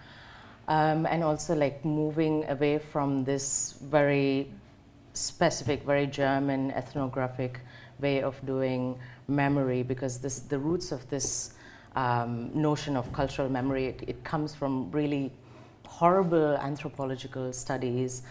Um, 0.67 1.05
and 1.05 1.23
also 1.23 1.55
like 1.55 1.85
moving 1.85 2.43
away 2.49 2.79
from 2.79 3.23
this 3.23 3.75
very 3.83 4.51
specific, 5.13 5.83
very 5.83 6.07
German 6.07 6.71
ethnographic 6.71 7.59
way 7.99 8.21
of 8.21 8.35
doing 8.45 8.97
memory 9.27 9.83
because 9.83 10.19
this, 10.19 10.39
the 10.39 10.57
roots 10.57 10.91
of 10.91 11.07
this 11.09 11.53
um, 11.95 12.51
notion 12.53 12.97
of 12.97 13.11
cultural 13.13 13.49
memory, 13.49 13.85
it, 13.85 14.03
it 14.07 14.23
comes 14.23 14.53
from 14.53 14.91
really 14.91 15.31
horrible 15.85 16.57
anthropological 16.57 17.53
studies. 17.53 18.23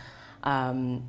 Um, 0.45 1.03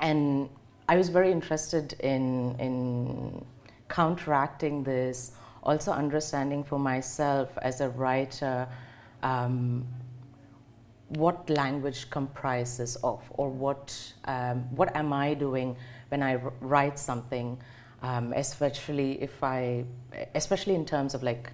and 0.00 0.48
I 0.88 0.96
was 0.96 1.08
very 1.08 1.30
interested 1.30 1.94
in, 2.00 2.56
in 2.58 3.44
counteracting 3.88 4.82
this, 4.82 5.32
also 5.64 5.92
understanding 5.92 6.62
for 6.62 6.78
myself 6.78 7.56
as 7.62 7.80
a 7.80 7.88
writer 7.90 8.68
um, 9.22 9.86
what 11.08 11.48
language 11.48 12.10
comprises 12.10 12.96
of, 12.96 13.22
or 13.30 13.48
what, 13.48 14.14
um, 14.24 14.60
what 14.76 14.94
am 14.96 15.12
I 15.12 15.34
doing 15.34 15.76
when 16.08 16.22
I 16.22 16.36
write 16.60 16.98
something, 16.98 17.58
um, 18.02 18.32
especially 18.34 19.22
if 19.22 19.42
I, 19.42 19.84
especially 20.34 20.74
in 20.74 20.84
terms 20.84 21.14
of 21.14 21.22
like 21.22 21.52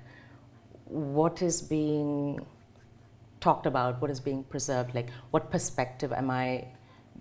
what 0.85 1.42
is 1.42 1.62
being 1.62 2.44
talked 3.40 3.66
about, 3.66 4.01
what 4.01 4.11
is 4.11 4.20
being 4.20 4.44
preserved, 4.44 4.94
like 4.94 5.09
what 5.31 5.51
perspective 5.51 6.12
am 6.12 6.31
I 6.31 6.66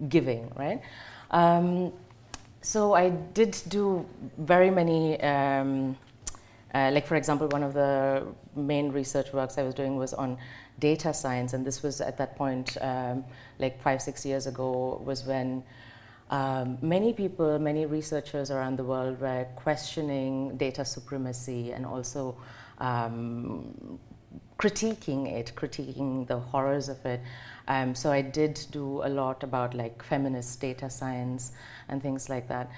giving, 0.08 0.52
right? 0.56 0.82
Um, 1.32 1.94
so 2.62 2.94
I 2.94 3.10
did 3.10 3.58
do 3.70 4.06
very 4.38 4.70
many, 4.70 5.20
um, 5.22 5.98
uh, 6.74 6.92
like 6.94 7.08
for 7.08 7.16
example, 7.16 7.48
one 7.48 7.64
of 7.64 7.74
the 7.74 8.28
main 8.56 8.92
research 8.92 9.34
works 9.34 9.58
I 9.58 9.64
was 9.64 9.74
doing 9.74 9.98
was 9.98 10.14
on 10.14 10.38
data 10.80 11.14
science, 11.14 11.54
and 11.54 11.66
this 11.66 11.84
was 11.84 12.02
at 12.02 12.18
that 12.18 12.36
point, 12.36 12.78
um, 12.82 13.26
like 13.58 13.82
five, 13.82 14.02
six 14.02 14.26
years 14.26 14.48
ago, 14.48 15.02
was 15.04 15.26
when 15.26 15.64
um, 16.30 16.78
many 16.82 17.12
people, 17.12 17.58
many 17.58 17.86
researchers 17.86 18.52
around 18.52 18.78
the 18.78 18.84
world 18.84 19.20
were 19.20 19.48
questioning 19.56 20.58
data 20.58 20.86
supremacy 20.86 21.72
and 21.72 21.86
also 21.86 22.38
um, 22.78 24.00
critiquing 24.60 25.28
it, 25.28 25.54
critiquing 25.56 26.28
the 26.28 26.38
horrors 26.38 26.88
of 26.88 27.04
it. 27.06 27.22
Um, 27.68 27.96
so 27.96 28.12
I 28.12 28.22
did 28.22 28.64
do 28.72 29.02
a 29.04 29.10
lot 29.10 29.44
about 29.44 29.74
like 29.74 30.04
feminist 30.04 30.60
data 30.62 30.90
science 30.90 31.52
and 31.88 32.02
things 32.02 32.30
like 32.30 32.48
that. 32.50 32.70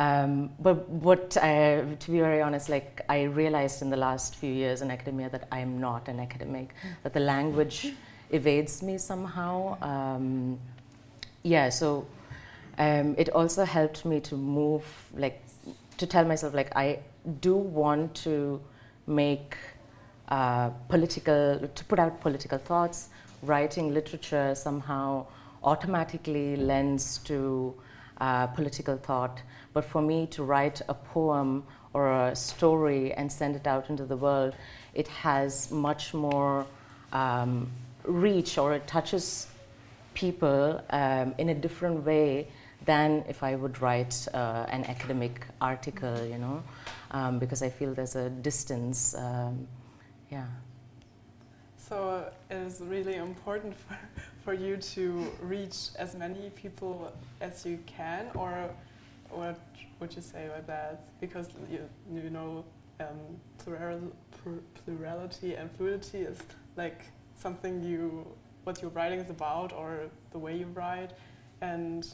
Um, 0.00 0.48
but 0.58 0.88
what, 0.88 1.32
to 1.32 2.06
be 2.06 2.20
very 2.20 2.40
honest, 2.40 2.70
like 2.70 3.02
I 3.10 3.24
realized 3.24 3.82
in 3.82 3.90
the 3.90 3.98
last 3.98 4.34
few 4.34 4.50
years 4.50 4.80
in 4.80 4.90
academia 4.90 5.28
that 5.28 5.46
I 5.52 5.58
am 5.58 5.78
not 5.78 6.08
an 6.08 6.18
academic, 6.18 6.74
that 7.02 7.12
the 7.12 7.20
language 7.20 7.92
evades 8.30 8.82
me 8.82 8.96
somehow. 8.96 9.76
Um, 9.82 10.58
yeah, 11.42 11.68
so 11.68 12.06
um, 12.78 13.14
it 13.18 13.28
also 13.28 13.66
helped 13.66 14.06
me 14.06 14.20
to 14.20 14.36
move, 14.36 14.84
like, 15.14 15.42
to 15.98 16.06
tell 16.06 16.24
myself, 16.24 16.54
like, 16.54 16.74
I 16.74 17.00
do 17.40 17.54
want 17.54 18.14
to 18.24 18.58
make 19.06 19.54
uh, 20.30 20.70
political, 20.88 21.68
to 21.74 21.84
put 21.84 21.98
out 21.98 22.22
political 22.22 22.56
thoughts, 22.56 23.10
writing 23.42 23.92
literature 23.92 24.54
somehow 24.54 25.26
automatically 25.62 26.56
lends 26.56 27.18
to 27.18 27.74
uh, 28.18 28.46
political 28.46 28.96
thought. 28.96 29.42
But 29.72 29.84
for 29.84 30.02
me 30.02 30.26
to 30.28 30.42
write 30.42 30.80
a 30.88 30.94
poem 30.94 31.64
or 31.92 32.12
a 32.12 32.36
story 32.36 33.12
and 33.12 33.30
send 33.30 33.56
it 33.56 33.66
out 33.66 33.90
into 33.90 34.04
the 34.04 34.16
world, 34.16 34.54
it 34.94 35.08
has 35.08 35.70
much 35.70 36.14
more 36.14 36.66
um, 37.12 37.70
reach 38.04 38.58
or 38.58 38.74
it 38.74 38.86
touches 38.86 39.46
people 40.14 40.80
um, 40.90 41.34
in 41.38 41.50
a 41.50 41.54
different 41.54 42.04
way 42.04 42.48
than 42.84 43.24
if 43.28 43.42
I 43.42 43.56
would 43.56 43.80
write 43.80 44.26
uh, 44.32 44.66
an 44.68 44.84
academic 44.84 45.46
article, 45.60 46.24
you 46.24 46.38
know, 46.38 46.62
um, 47.10 47.38
because 47.38 47.62
I 47.62 47.68
feel 47.68 47.94
there's 47.94 48.16
a 48.16 48.30
distance 48.30 49.14
um, 49.14 49.68
yeah. 50.30 50.46
So 51.76 52.30
it 52.50 52.54
is 52.54 52.80
really 52.80 53.16
important 53.16 53.74
for, 53.86 53.98
for 54.44 54.54
you 54.54 54.76
to 54.76 55.26
reach 55.42 55.88
as 55.98 56.14
many 56.14 56.50
people 56.50 57.12
as 57.40 57.66
you 57.66 57.78
can, 57.86 58.30
or 58.34 58.70
what 59.30 59.60
would 59.98 60.14
you 60.14 60.22
say 60.22 60.46
about 60.46 60.66
that? 60.66 61.20
Because 61.20 61.48
you, 61.70 61.88
you 62.12 62.30
know, 62.30 62.64
um, 63.00 63.18
plural, 63.58 64.00
plurality 64.84 65.54
and 65.54 65.70
fluidity 65.72 66.18
is 66.18 66.38
like 66.76 67.06
something 67.36 67.82
you, 67.82 68.26
what 68.64 68.82
your 68.82 68.90
writing 68.90 69.20
is 69.20 69.30
about, 69.30 69.72
or 69.72 70.10
the 70.32 70.38
way 70.38 70.56
you 70.56 70.66
write. 70.74 71.12
And 71.60 72.06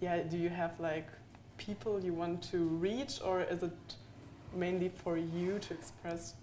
yeah, 0.00 0.22
do 0.22 0.36
you 0.36 0.48
have 0.48 0.78
like 0.80 1.08
people 1.58 2.02
you 2.02 2.14
want 2.14 2.42
to 2.50 2.58
reach, 2.58 3.20
or 3.22 3.42
is 3.42 3.62
it 3.62 3.96
mainly 4.54 4.88
for 4.88 5.16
you 5.16 5.58
to 5.60 5.74
express 5.74 6.34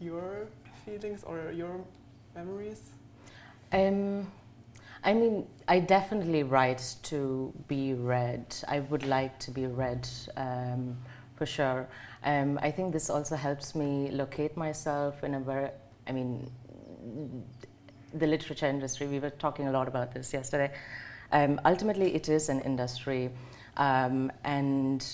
your 0.00 0.46
feelings 0.84 1.24
or 1.24 1.52
your 1.52 1.80
memories? 2.34 2.90
Um, 3.72 4.30
I 5.06 5.14
mean, 5.14 5.46
I 5.68 5.78
definitely 5.78 6.42
write 6.42 6.96
to 7.04 7.52
be 7.68 7.94
read. 7.94 8.56
I 8.66 8.80
would 8.80 9.06
like 9.06 9.38
to 9.38 9.50
be 9.52 9.66
read 9.66 10.06
um, 10.36 10.98
for 11.36 11.46
sure. 11.46 11.88
Um, 12.24 12.58
I 12.60 12.72
think 12.72 12.92
this 12.92 13.08
also 13.08 13.36
helps 13.36 13.74
me 13.76 14.10
locate 14.10 14.56
myself 14.56 15.22
in 15.22 15.34
a 15.34 15.40
very, 15.40 15.70
I 16.08 16.12
mean, 16.12 16.50
the 18.12 18.26
literature 18.26 18.66
industry, 18.66 19.06
we 19.06 19.20
were 19.20 19.30
talking 19.30 19.68
a 19.68 19.70
lot 19.70 19.88
about 19.88 20.12
this 20.12 20.32
yesterday. 20.32 20.72
Um, 21.32 21.60
ultimately, 21.64 22.14
it 22.14 22.28
is 22.28 22.48
an 22.48 22.60
industry 22.60 23.30
Um, 23.76 24.32
and 24.44 25.04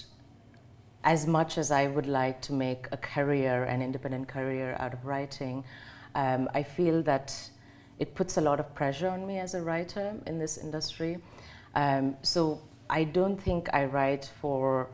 as 1.04 1.26
much 1.26 1.58
as 1.58 1.70
I 1.70 1.88
would 1.88 2.06
like 2.06 2.40
to 2.42 2.52
make 2.52 2.86
a 2.92 2.96
career, 2.96 3.64
an 3.64 3.82
independent 3.82 4.28
career 4.28 4.76
out 4.78 4.94
of 4.94 5.04
writing, 5.04 5.64
um, 6.14 6.48
I 6.54 6.62
feel 6.62 7.02
that 7.02 7.34
it 8.02 8.16
puts 8.16 8.36
a 8.36 8.40
lot 8.40 8.58
of 8.58 8.74
pressure 8.74 9.08
on 9.08 9.24
me 9.24 9.38
as 9.38 9.54
a 9.54 9.62
writer 9.62 10.06
in 10.26 10.36
this 10.36 10.58
industry. 10.58 11.18
Um, 11.76 12.16
so 12.22 12.60
I 12.90 13.04
don't 13.04 13.40
think 13.40 13.68
I 13.72 13.84
write 13.84 14.28
for 14.40 14.88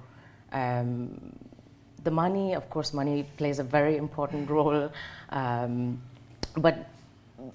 um, 0.52 1.32
the 2.04 2.10
money. 2.10 2.54
Of 2.54 2.68
course, 2.68 2.92
money 2.92 3.26
plays 3.38 3.60
a 3.60 3.64
very 3.64 3.96
important 3.96 4.50
role. 4.58 4.92
Um, 5.30 6.02
but 6.58 6.76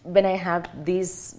when 0.01 0.25
I 0.25 0.35
have 0.49 0.63
these 0.83 1.35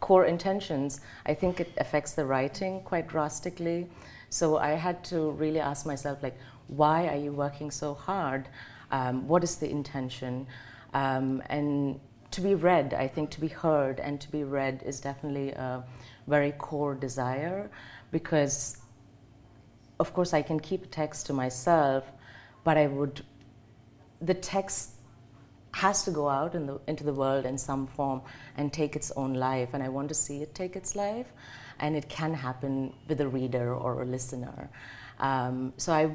core 0.00 0.24
intentions, 0.24 1.00
I 1.24 1.32
think 1.34 1.60
it 1.60 1.70
affects 1.78 2.14
the 2.14 2.24
writing 2.24 2.80
quite 2.82 3.06
drastically. 3.06 3.86
So 4.28 4.58
I 4.58 4.70
had 4.70 5.04
to 5.04 5.30
really 5.42 5.60
ask 5.60 5.86
myself, 5.86 6.20
like, 6.20 6.36
why 6.66 7.06
are 7.06 7.20
you 7.26 7.32
working 7.32 7.70
so 7.70 7.94
hard? 7.94 8.48
Um, 8.90 9.28
what 9.28 9.44
is 9.44 9.54
the 9.56 9.70
intention? 9.70 10.48
Um, 10.94 11.44
and 11.48 12.00
to 12.36 12.42
be 12.42 12.54
read, 12.54 12.92
I 12.92 13.08
think 13.08 13.30
to 13.30 13.40
be 13.40 13.48
heard 13.48 13.98
and 13.98 14.20
to 14.20 14.30
be 14.30 14.44
read 14.44 14.82
is 14.84 15.00
definitely 15.00 15.52
a 15.52 15.82
very 16.26 16.52
core 16.52 16.94
desire 16.94 17.70
because, 18.10 18.76
of 19.98 20.12
course, 20.12 20.34
I 20.34 20.42
can 20.42 20.60
keep 20.60 20.84
a 20.84 20.86
text 20.86 21.26
to 21.26 21.32
myself, 21.32 22.04
but 22.62 22.76
I 22.76 22.88
would, 22.88 23.24
the 24.20 24.34
text 24.34 24.90
has 25.72 26.04
to 26.04 26.10
go 26.10 26.28
out 26.28 26.54
in 26.54 26.66
the, 26.66 26.78
into 26.86 27.04
the 27.04 27.12
world 27.14 27.46
in 27.46 27.56
some 27.56 27.86
form 27.86 28.20
and 28.58 28.70
take 28.70 28.96
its 28.96 29.10
own 29.16 29.32
life, 29.32 29.70
and 29.72 29.82
I 29.82 29.88
want 29.88 30.08
to 30.10 30.14
see 30.14 30.42
it 30.42 30.54
take 30.54 30.76
its 30.76 30.94
life, 30.94 31.32
and 31.80 31.96
it 31.96 32.06
can 32.10 32.34
happen 32.34 32.92
with 33.08 33.20
a 33.22 33.28
reader 33.28 33.74
or 33.74 34.02
a 34.02 34.04
listener. 34.04 34.68
Um, 35.20 35.72
so 35.78 35.90
I, 35.94 36.14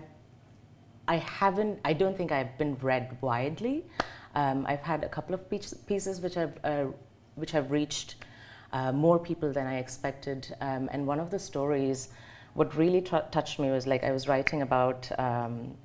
I 1.07 1.15
haven't, 1.17 1.79
I 1.83 1.93
don't 1.93 2.15
think 2.15 2.31
I've 2.31 2.55
been 2.59 2.75
read 2.75 3.17
widely. 3.21 3.85
Um, 4.35 4.65
I've 4.67 4.81
had 4.81 5.03
a 5.03 5.09
couple 5.09 5.35
of 5.35 5.49
pieces 5.49 6.21
which 6.21 6.35
have, 6.35 6.53
uh, 6.63 6.85
which 7.35 7.51
have 7.51 7.71
reached 7.71 8.15
uh, 8.73 8.91
more 8.91 9.19
people 9.19 9.51
than 9.51 9.67
I 9.67 9.77
expected, 9.79 10.55
um, 10.61 10.89
and 10.91 11.05
one 11.05 11.19
of 11.19 11.29
the 11.29 11.39
stories, 11.39 12.09
what 12.53 12.75
really 12.75 13.01
t- 13.01 13.17
touched 13.31 13.59
me 13.59 13.69
was 13.69 13.85
like 13.87 14.03
I 14.03 14.11
was 14.11 14.27
writing 14.27 14.61
about 14.61 15.09
um, 15.19 15.75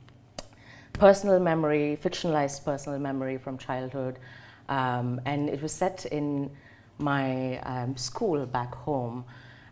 personal 0.92 1.40
memory, 1.40 1.98
fictionalized 2.02 2.64
personal 2.64 2.98
memory 2.98 3.38
from 3.38 3.58
childhood. 3.58 4.18
Um, 4.68 5.20
and 5.24 5.48
it 5.48 5.62
was 5.62 5.72
set 5.72 6.06
in 6.06 6.50
my 6.98 7.58
um, 7.60 7.96
school 7.96 8.46
back 8.46 8.74
home. 8.74 9.24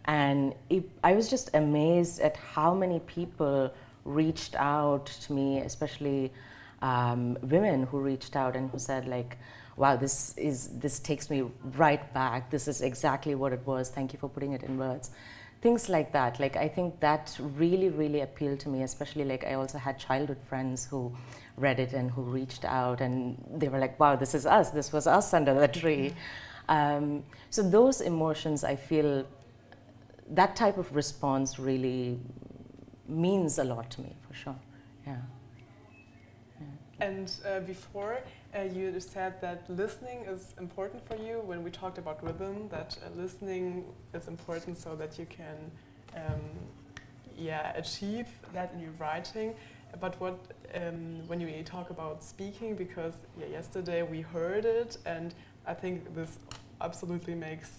And 0.04 0.54
it, 0.68 0.88
I 1.02 1.14
was 1.14 1.30
just 1.30 1.50
amazed 1.54 2.20
at 2.20 2.36
how 2.36 2.74
many 2.74 3.00
people 3.00 3.72
reached 4.04 4.54
out 4.56 5.06
to 5.06 5.32
me, 5.32 5.60
especially 5.60 6.32
um, 6.90 7.20
women 7.42 7.78
who 7.90 7.98
reached 8.10 8.34
out 8.36 8.56
and 8.56 8.70
who 8.70 8.78
said, 8.78 9.06
like, 9.16 9.38
wow, 9.76 9.96
this, 9.96 10.36
is, 10.36 10.58
this 10.84 10.98
takes 10.98 11.30
me 11.30 11.40
right 11.84 12.04
back. 12.14 12.50
This 12.50 12.68
is 12.68 12.82
exactly 12.82 13.34
what 13.34 13.52
it 13.52 13.62
was. 13.66 13.90
Thank 13.90 14.12
you 14.12 14.18
for 14.18 14.28
putting 14.28 14.52
it 14.52 14.62
in 14.62 14.78
words 14.78 15.10
things 15.64 15.88
like 15.88 16.12
that 16.12 16.38
like 16.38 16.56
i 16.56 16.68
think 16.68 17.00
that 17.00 17.34
really 17.56 17.88
really 17.88 18.20
appealed 18.20 18.60
to 18.60 18.68
me 18.68 18.82
especially 18.82 19.24
like 19.24 19.44
i 19.50 19.54
also 19.54 19.78
had 19.78 19.98
childhood 19.98 20.36
friends 20.46 20.84
who 20.90 21.00
read 21.56 21.80
it 21.84 21.94
and 21.94 22.10
who 22.10 22.20
reached 22.20 22.66
out 22.66 23.00
and 23.00 23.14
they 23.60 23.68
were 23.68 23.78
like 23.78 23.98
wow 23.98 24.14
this 24.14 24.34
is 24.34 24.44
us 24.44 24.70
this 24.78 24.92
was 24.92 25.06
us 25.06 25.32
under 25.32 25.54
the 25.54 25.68
tree 25.80 26.12
um, 26.68 27.24
so 27.48 27.62
those 27.62 28.02
emotions 28.02 28.62
i 28.62 28.76
feel 28.76 29.26
that 30.40 30.54
type 30.54 30.76
of 30.76 30.94
response 30.94 31.58
really 31.58 32.18
means 33.08 33.58
a 33.58 33.64
lot 33.64 33.90
to 33.90 34.02
me 34.02 34.14
for 34.26 34.34
sure 34.34 34.60
yeah, 35.06 35.12
yeah. 35.12 35.33
And 37.00 37.32
uh, 37.44 37.60
before 37.60 38.20
uh, 38.56 38.62
you 38.62 38.98
said 39.00 39.40
that 39.40 39.64
listening 39.68 40.20
is 40.26 40.54
important 40.58 41.06
for 41.08 41.16
you 41.16 41.40
when 41.44 41.62
we 41.64 41.70
talked 41.70 41.98
about 41.98 42.22
rhythm, 42.24 42.68
that 42.68 42.96
uh, 43.04 43.20
listening 43.20 43.84
is 44.12 44.28
important 44.28 44.78
so 44.78 44.94
that 44.94 45.18
you 45.18 45.26
can 45.26 45.56
um, 46.16 46.40
yeah, 47.36 47.72
achieve 47.76 48.28
that 48.52 48.72
in 48.74 48.80
your 48.80 48.92
writing. 48.98 49.54
But 50.00 50.20
what 50.20 50.38
um, 50.74 51.26
when 51.28 51.40
you 51.40 51.62
talk 51.62 51.90
about 51.90 52.22
speaking, 52.22 52.74
because 52.74 53.14
yeah, 53.38 53.46
yesterday 53.46 54.02
we 54.02 54.20
heard 54.20 54.64
it, 54.64 54.98
and 55.06 55.34
I 55.66 55.74
think 55.74 56.14
this 56.14 56.38
absolutely 56.80 57.34
makes 57.34 57.70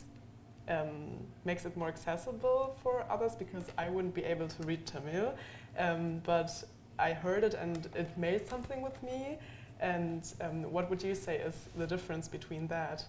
um, 0.67 1.17
makes 1.43 1.65
it 1.65 1.75
more 1.77 1.89
accessible 1.89 2.75
for 2.81 3.05
others 3.09 3.35
because 3.35 3.65
I 3.77 3.89
wouldn't 3.89 4.13
be 4.13 4.23
able 4.23 4.47
to 4.47 4.63
read 4.63 4.85
Tamil, 4.85 5.33
um, 5.77 6.21
but 6.25 6.63
I 6.99 7.13
heard 7.13 7.43
it 7.43 7.53
and 7.53 7.87
it 7.95 8.17
made 8.17 8.47
something 8.47 8.81
with 8.81 9.01
me. 9.03 9.37
And 9.79 10.25
um, 10.41 10.71
what 10.71 10.89
would 10.89 11.03
you 11.03 11.15
say 11.15 11.37
is 11.37 11.55
the 11.77 11.87
difference 11.87 12.27
between 12.27 12.67
that? 12.67 13.03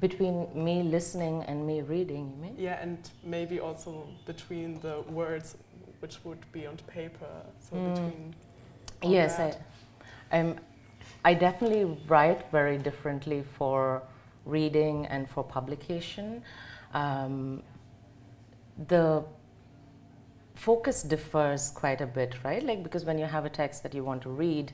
Between 0.00 0.48
me 0.54 0.82
listening 0.82 1.42
and 1.44 1.66
me 1.66 1.82
reading, 1.82 2.30
you 2.30 2.42
mean? 2.42 2.54
Yeah, 2.58 2.80
and 2.80 2.98
maybe 3.24 3.60
also 3.60 4.06
between 4.26 4.80
the 4.80 5.02
words 5.08 5.56
which 6.00 6.18
would 6.24 6.40
be 6.52 6.66
on 6.66 6.76
paper. 6.86 7.26
So 7.68 7.76
mm. 7.76 7.94
between. 7.94 8.34
Yes, 9.02 9.38
I, 9.38 9.56
I'm, 10.36 10.56
I 11.24 11.34
definitely 11.34 11.84
write 12.06 12.50
very 12.50 12.78
differently 12.78 13.44
for 13.56 14.02
reading 14.44 15.06
and 15.06 15.28
for 15.28 15.44
publication. 15.44 16.42
Um, 16.94 17.62
the 18.86 19.24
focus 20.58 21.02
differs 21.02 21.70
quite 21.70 22.00
a 22.00 22.06
bit, 22.06 22.34
right? 22.44 22.62
Like 22.62 22.82
because 22.82 23.04
when 23.04 23.18
you 23.18 23.26
have 23.26 23.44
a 23.44 23.48
text 23.48 23.82
that 23.84 23.94
you 23.94 24.02
want 24.02 24.22
to 24.22 24.30
read, 24.30 24.72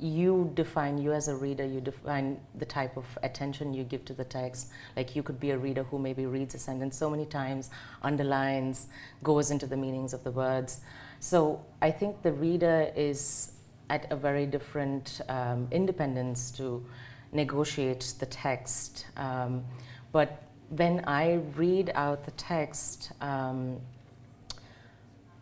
you 0.00 0.50
define 0.54 0.96
you 0.96 1.12
as 1.12 1.26
a 1.26 1.34
reader 1.34 1.66
you 1.66 1.80
define 1.80 2.38
the 2.54 2.64
type 2.64 2.96
of 2.96 3.04
attention 3.24 3.74
you 3.74 3.84
give 3.84 4.04
to 4.04 4.14
the 4.14 4.24
text. 4.24 4.68
Like 4.96 5.16
you 5.16 5.22
could 5.22 5.40
be 5.40 5.50
a 5.50 5.58
reader 5.58 5.82
who 5.82 5.98
maybe 5.98 6.24
reads 6.26 6.54
a 6.54 6.58
sentence 6.58 6.96
so 6.96 7.10
many 7.10 7.26
times 7.26 7.70
underlines 8.02 8.86
goes 9.22 9.50
into 9.50 9.66
the 9.66 9.76
meanings 9.76 10.12
of 10.12 10.22
the 10.24 10.30
words. 10.30 10.80
So 11.20 11.64
i 11.82 11.90
think 11.90 12.22
the 12.22 12.32
reader 12.32 12.92
is 12.94 13.52
at 13.90 14.10
a 14.12 14.16
very 14.16 14.46
different 14.46 15.20
um, 15.28 15.66
independence 15.72 16.50
to 16.52 16.84
negotiate 17.32 18.14
the 18.20 18.26
text. 18.26 19.06
Um, 19.16 19.64
but 20.12 20.42
when 20.70 21.02
i 21.06 21.40
read 21.56 21.90
out 21.94 22.24
the 22.24 22.30
text 22.32 23.12
um, 23.20 23.80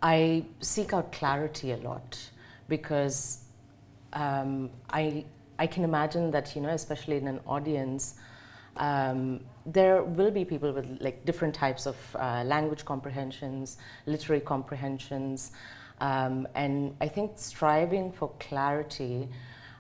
i 0.03 0.45
seek 0.61 0.93
out 0.93 1.13
clarity 1.13 1.73
a 1.73 1.77
lot 1.79 2.19
because 2.69 3.47
um, 4.17 4.71
I, 4.91 5.25
I 5.59 5.67
can 5.67 5.85
imagine 5.85 6.31
that, 6.33 6.57
you 6.57 6.63
know, 6.63 6.71
especially 6.71 7.17
in 7.17 7.29
an 7.29 7.41
audience, 7.47 8.15
um, 8.77 9.41
there 9.65 10.03
will 10.03 10.31
be 10.31 10.45
people 10.45 10.73
with 10.73 10.99
like 11.01 11.25
different 11.25 11.55
types 11.55 11.87
of 11.87 11.97
uh, 12.17 12.43
language 12.45 12.85
comprehensions, 12.85 13.79
literary 14.07 14.41
comprehensions, 14.41 15.53
um, 16.01 16.47
and 16.55 16.95
I 17.01 17.09
think 17.09 17.33
striving 17.37 18.13
for 18.13 18.31
clarity 18.39 19.29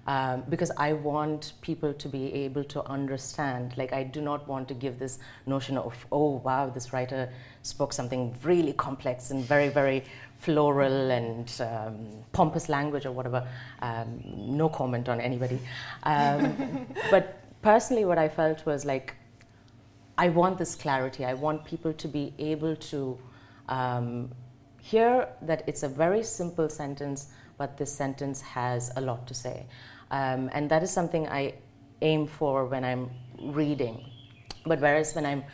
um, 0.06 0.44
because 0.48 0.70
I 0.76 0.92
want 0.92 1.54
people 1.62 1.92
to 1.92 2.08
be 2.08 2.32
able 2.32 2.62
to 2.64 2.84
understand. 2.88 3.76
Like, 3.76 3.92
I 3.92 4.04
do 4.04 4.20
not 4.20 4.46
want 4.46 4.68
to 4.68 4.74
give 4.74 4.98
this 4.98 5.18
notion 5.46 5.76
of, 5.76 5.94
oh, 6.12 6.40
wow, 6.44 6.70
this 6.70 6.92
writer 6.92 7.28
spoke 7.62 7.92
something 7.92 8.36
really 8.44 8.72
complex 8.72 9.30
and 9.32 9.44
very, 9.44 9.68
very 9.68 10.04
floral 10.38 11.10
and 11.10 11.52
um, 11.60 12.06
pompous 12.32 12.68
language 12.68 13.04
or 13.04 13.12
whatever. 13.12 13.46
Um, 13.82 14.22
no 14.24 14.68
comment 14.68 15.08
on 15.08 15.20
anybody. 15.20 15.58
Um, 16.04 16.86
but 17.10 17.40
personally, 17.62 18.04
what 18.04 18.18
I 18.18 18.28
felt 18.28 18.64
was 18.64 18.84
like, 18.84 19.14
I 20.18 20.28
want 20.28 20.56
this 20.56 20.76
clarity. 20.76 21.24
I 21.24 21.34
want 21.34 21.64
people 21.64 21.92
to 21.92 22.08
be 22.08 22.32
able 22.38 22.76
to 22.76 23.18
um, 23.68 24.30
hear 24.80 25.28
that 25.42 25.64
it's 25.66 25.82
a 25.82 25.88
very 25.88 26.22
simple 26.22 26.68
sentence, 26.68 27.28
but 27.58 27.76
this 27.76 27.92
sentence 27.92 28.40
has 28.40 28.92
a 28.96 29.00
lot 29.00 29.26
to 29.26 29.34
say. 29.34 29.66
Um, 30.10 30.50
and 30.52 30.70
that 30.70 30.82
is 30.82 30.90
something 30.90 31.28
I 31.28 31.54
aim 32.02 32.26
for 32.26 32.64
when 32.66 32.84
I'm 32.84 33.10
reading. 33.40 34.04
But 34.64 34.80
whereas 34.80 35.14
when 35.14 35.26
I'm 35.26 35.44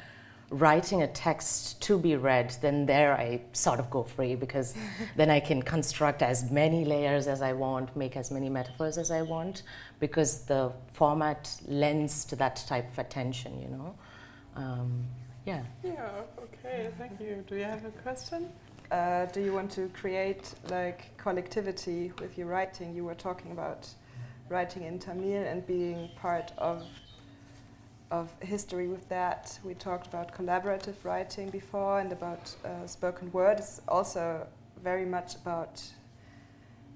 writing 0.50 1.02
a 1.02 1.06
text 1.08 1.80
to 1.82 1.98
be 1.98 2.14
read, 2.14 2.54
then 2.60 2.84
there 2.84 3.14
I 3.14 3.40
sort 3.52 3.80
of 3.80 3.88
go 3.90 4.02
free 4.02 4.34
because 4.34 4.74
then 5.16 5.30
I 5.30 5.40
can 5.40 5.62
construct 5.62 6.22
as 6.22 6.50
many 6.50 6.84
layers 6.84 7.26
as 7.26 7.40
I 7.40 7.52
want, 7.54 7.96
make 7.96 8.16
as 8.16 8.30
many 8.30 8.48
metaphors 8.48 8.98
as 8.98 9.10
I 9.10 9.22
want, 9.22 9.62
because 9.98 10.44
the 10.44 10.72
format 10.92 11.50
lends 11.66 12.24
to 12.26 12.36
that 12.36 12.62
type 12.68 12.90
of 12.92 12.98
attention, 12.98 13.60
you 13.60 13.68
know. 13.68 13.94
Um, 14.54 15.04
yeah. 15.46 15.62
Yeah. 15.82 16.08
Okay. 16.38 16.90
Thank 16.98 17.20
you. 17.20 17.44
Do 17.48 17.56
you 17.56 17.64
have 17.64 17.84
a 17.84 17.90
question? 17.90 18.48
Uh, 18.90 19.24
do 19.26 19.40
you 19.40 19.54
want 19.54 19.70
to 19.72 19.88
create 19.88 20.52
like 20.68 21.16
collectivity 21.16 22.12
with 22.20 22.36
your 22.36 22.46
writing? 22.46 22.94
You 22.94 23.04
were 23.04 23.14
talking 23.14 23.50
about 23.52 23.88
writing 24.48 24.84
in 24.84 24.98
Tamil 24.98 25.42
and 25.42 25.66
being 25.66 26.10
part 26.16 26.52
of 26.58 26.84
of 28.12 28.30
history 28.42 28.88
with 28.88 29.08
that. 29.08 29.58
We 29.64 29.72
talked 29.72 30.06
about 30.06 30.36
collaborative 30.36 30.96
writing 31.02 31.48
before 31.48 31.98
and 31.98 32.12
about 32.12 32.54
uh, 32.62 32.86
spoken 32.86 33.32
word. 33.32 33.58
It's 33.58 33.80
also 33.88 34.46
very 34.82 35.06
much 35.06 35.34
about 35.36 35.82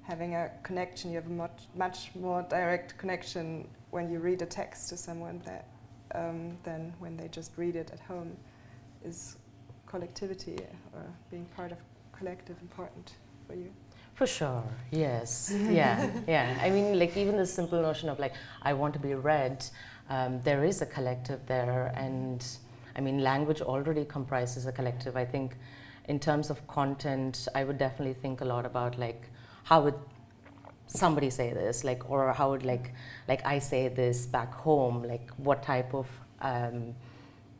having 0.02 0.34
a 0.34 0.50
connection. 0.62 1.10
You 1.10 1.16
have 1.16 1.26
a 1.26 1.30
much, 1.30 1.68
much 1.74 2.10
more 2.14 2.42
direct 2.42 2.98
connection 2.98 3.66
when 3.90 4.10
you 4.10 4.18
read 4.18 4.42
a 4.42 4.46
text 4.46 4.90
to 4.90 4.96
someone 4.96 5.40
that 5.46 5.66
um, 6.14 6.56
than 6.64 6.92
when 6.98 7.16
they 7.16 7.28
just 7.28 7.52
read 7.56 7.76
it 7.76 7.90
at 7.92 8.00
home. 8.00 8.36
Is 9.02 9.36
collectivity 9.86 10.58
or 10.92 11.02
being 11.30 11.46
part 11.56 11.72
of 11.72 11.78
collective 12.12 12.56
important 12.60 13.14
for 13.46 13.54
you? 13.54 13.70
For 14.16 14.26
sure, 14.26 14.64
yes, 14.90 15.52
yeah, 15.54 16.10
yeah. 16.26 16.58
I 16.62 16.70
mean, 16.70 16.98
like 16.98 17.14
even 17.18 17.36
the 17.36 17.44
simple 17.44 17.82
notion 17.82 18.08
of 18.08 18.18
like 18.18 18.32
I 18.62 18.72
want 18.72 18.94
to 18.94 18.98
be 18.98 19.12
read. 19.14 19.62
Um, 20.08 20.40
there 20.42 20.64
is 20.64 20.80
a 20.80 20.86
collective 20.86 21.44
there, 21.44 21.92
and 21.94 22.42
I 22.96 23.02
mean, 23.02 23.22
language 23.22 23.60
already 23.60 24.06
comprises 24.06 24.64
a 24.64 24.72
collective. 24.72 25.18
I 25.18 25.26
think, 25.26 25.54
in 26.08 26.18
terms 26.18 26.48
of 26.48 26.66
content, 26.66 27.46
I 27.54 27.64
would 27.64 27.76
definitely 27.76 28.14
think 28.14 28.40
a 28.40 28.46
lot 28.46 28.64
about 28.64 28.98
like 28.98 29.28
how 29.64 29.82
would 29.82 29.98
somebody 30.86 31.28
say 31.28 31.52
this, 31.52 31.84
like, 31.84 32.08
or 32.08 32.32
how 32.32 32.52
would 32.52 32.64
like 32.64 32.94
like 33.28 33.44
I 33.44 33.58
say 33.58 33.88
this 33.88 34.24
back 34.24 34.54
home, 34.54 35.02
like 35.02 35.28
what 35.36 35.62
type 35.62 35.92
of 35.92 36.06
um, 36.40 36.94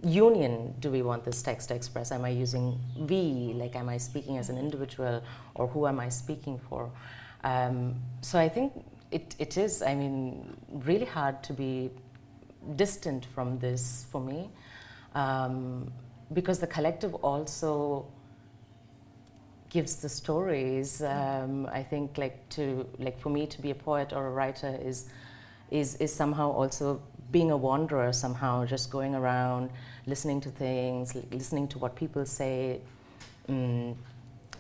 union 0.07 0.75
do 0.79 0.91
we 0.91 1.03
want 1.03 1.25
this 1.25 1.43
text 1.43 1.69
to 1.69 1.75
express? 1.75 2.13
Am 2.13 2.25
I 2.25 2.29
using 2.29 2.79
we? 2.97 3.53
Like, 3.55 3.75
am 3.77 3.89
I 3.89 3.99
speaking 3.99 4.39
as 4.39 4.49
an 4.49 4.59
individual, 4.59 5.23
or 5.55 5.67
who 5.67 5.87
am 5.87 5.99
I 6.01 6.09
speaking 6.09 6.59
for? 6.69 6.91
Um, 7.45 7.97
so 8.21 8.39
I 8.39 8.49
think 8.49 8.73
it, 9.11 9.35
it 9.39 9.57
is, 9.57 9.83
I 9.83 9.95
mean, 9.95 10.57
really 10.69 11.07
hard 11.07 11.43
to 11.45 11.53
be 11.53 11.91
distant 12.77 13.25
from 13.25 13.59
this 13.59 14.07
for 14.11 14.21
me, 14.21 14.51
um, 15.15 15.93
because 16.33 16.59
the 16.59 16.67
collective 16.67 17.15
also 17.17 18.07
gives 19.69 19.97
the 19.97 20.09
stories. 20.09 21.03
Um, 21.03 21.67
I 21.73 21.83
think, 21.83 22.19
like 22.19 22.49
to 22.51 22.87
like 22.99 23.19
for 23.19 23.31
me 23.31 23.47
to 23.47 23.61
be 23.61 23.71
a 23.71 23.75
poet 23.75 24.13
or 24.13 24.27
a 24.27 24.31
writer 24.31 24.79
is 24.83 25.09
is 25.71 25.97
is 25.97 26.13
somehow 26.13 26.51
also 26.51 27.01
being 27.31 27.51
a 27.51 27.57
wanderer 27.57 28.13
somehow, 28.13 28.65
just 28.65 28.91
going 28.91 29.15
around, 29.15 29.71
listening 30.07 30.41
to 30.43 30.51
things, 30.51 31.15
listening 31.31 31.69
to 31.69 31.79
what 31.79 31.95
people 31.97 32.25
say, 32.25 32.81
um, 33.49 33.97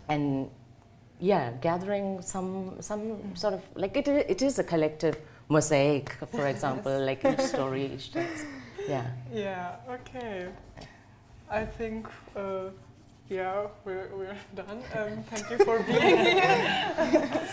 and 0.08 0.50
yeah, 1.20 1.52
gathering 1.60 2.20
some 2.22 2.76
some 2.80 3.34
sort 3.34 3.54
of 3.54 3.62
like 3.74 3.96
it. 3.96 4.08
It 4.08 4.42
is 4.42 4.58
a 4.58 4.64
collective 4.64 5.16
mosaic, 5.48 6.10
for 6.32 6.46
example, 6.54 6.98
like 7.04 7.24
each 7.24 7.40
story, 7.40 7.92
each 7.94 8.12
text. 8.12 8.44
Yeah. 8.88 9.06
Yeah. 9.32 9.76
Okay. 9.88 10.48
I 11.50 11.64
think. 11.64 12.06
Uh, 12.34 12.70
yeah, 13.28 13.66
we're, 13.84 14.08
we're 14.14 14.36
done. 14.54 14.84
Um, 14.94 15.24
thank 15.24 15.50
you 15.50 15.58
for 15.64 15.80
being 15.82 16.00
here. 16.00 17.48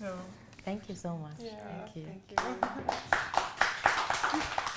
Thank 0.64 0.88
you 0.88 0.94
so 0.94 1.16
much. 1.16 1.32
Yeah, 1.40 1.50
thank 1.84 1.96
you. 1.96 2.06
Thank 2.36 2.60
you. 3.34 3.41
Thank 4.32 4.44
you. 4.66 4.71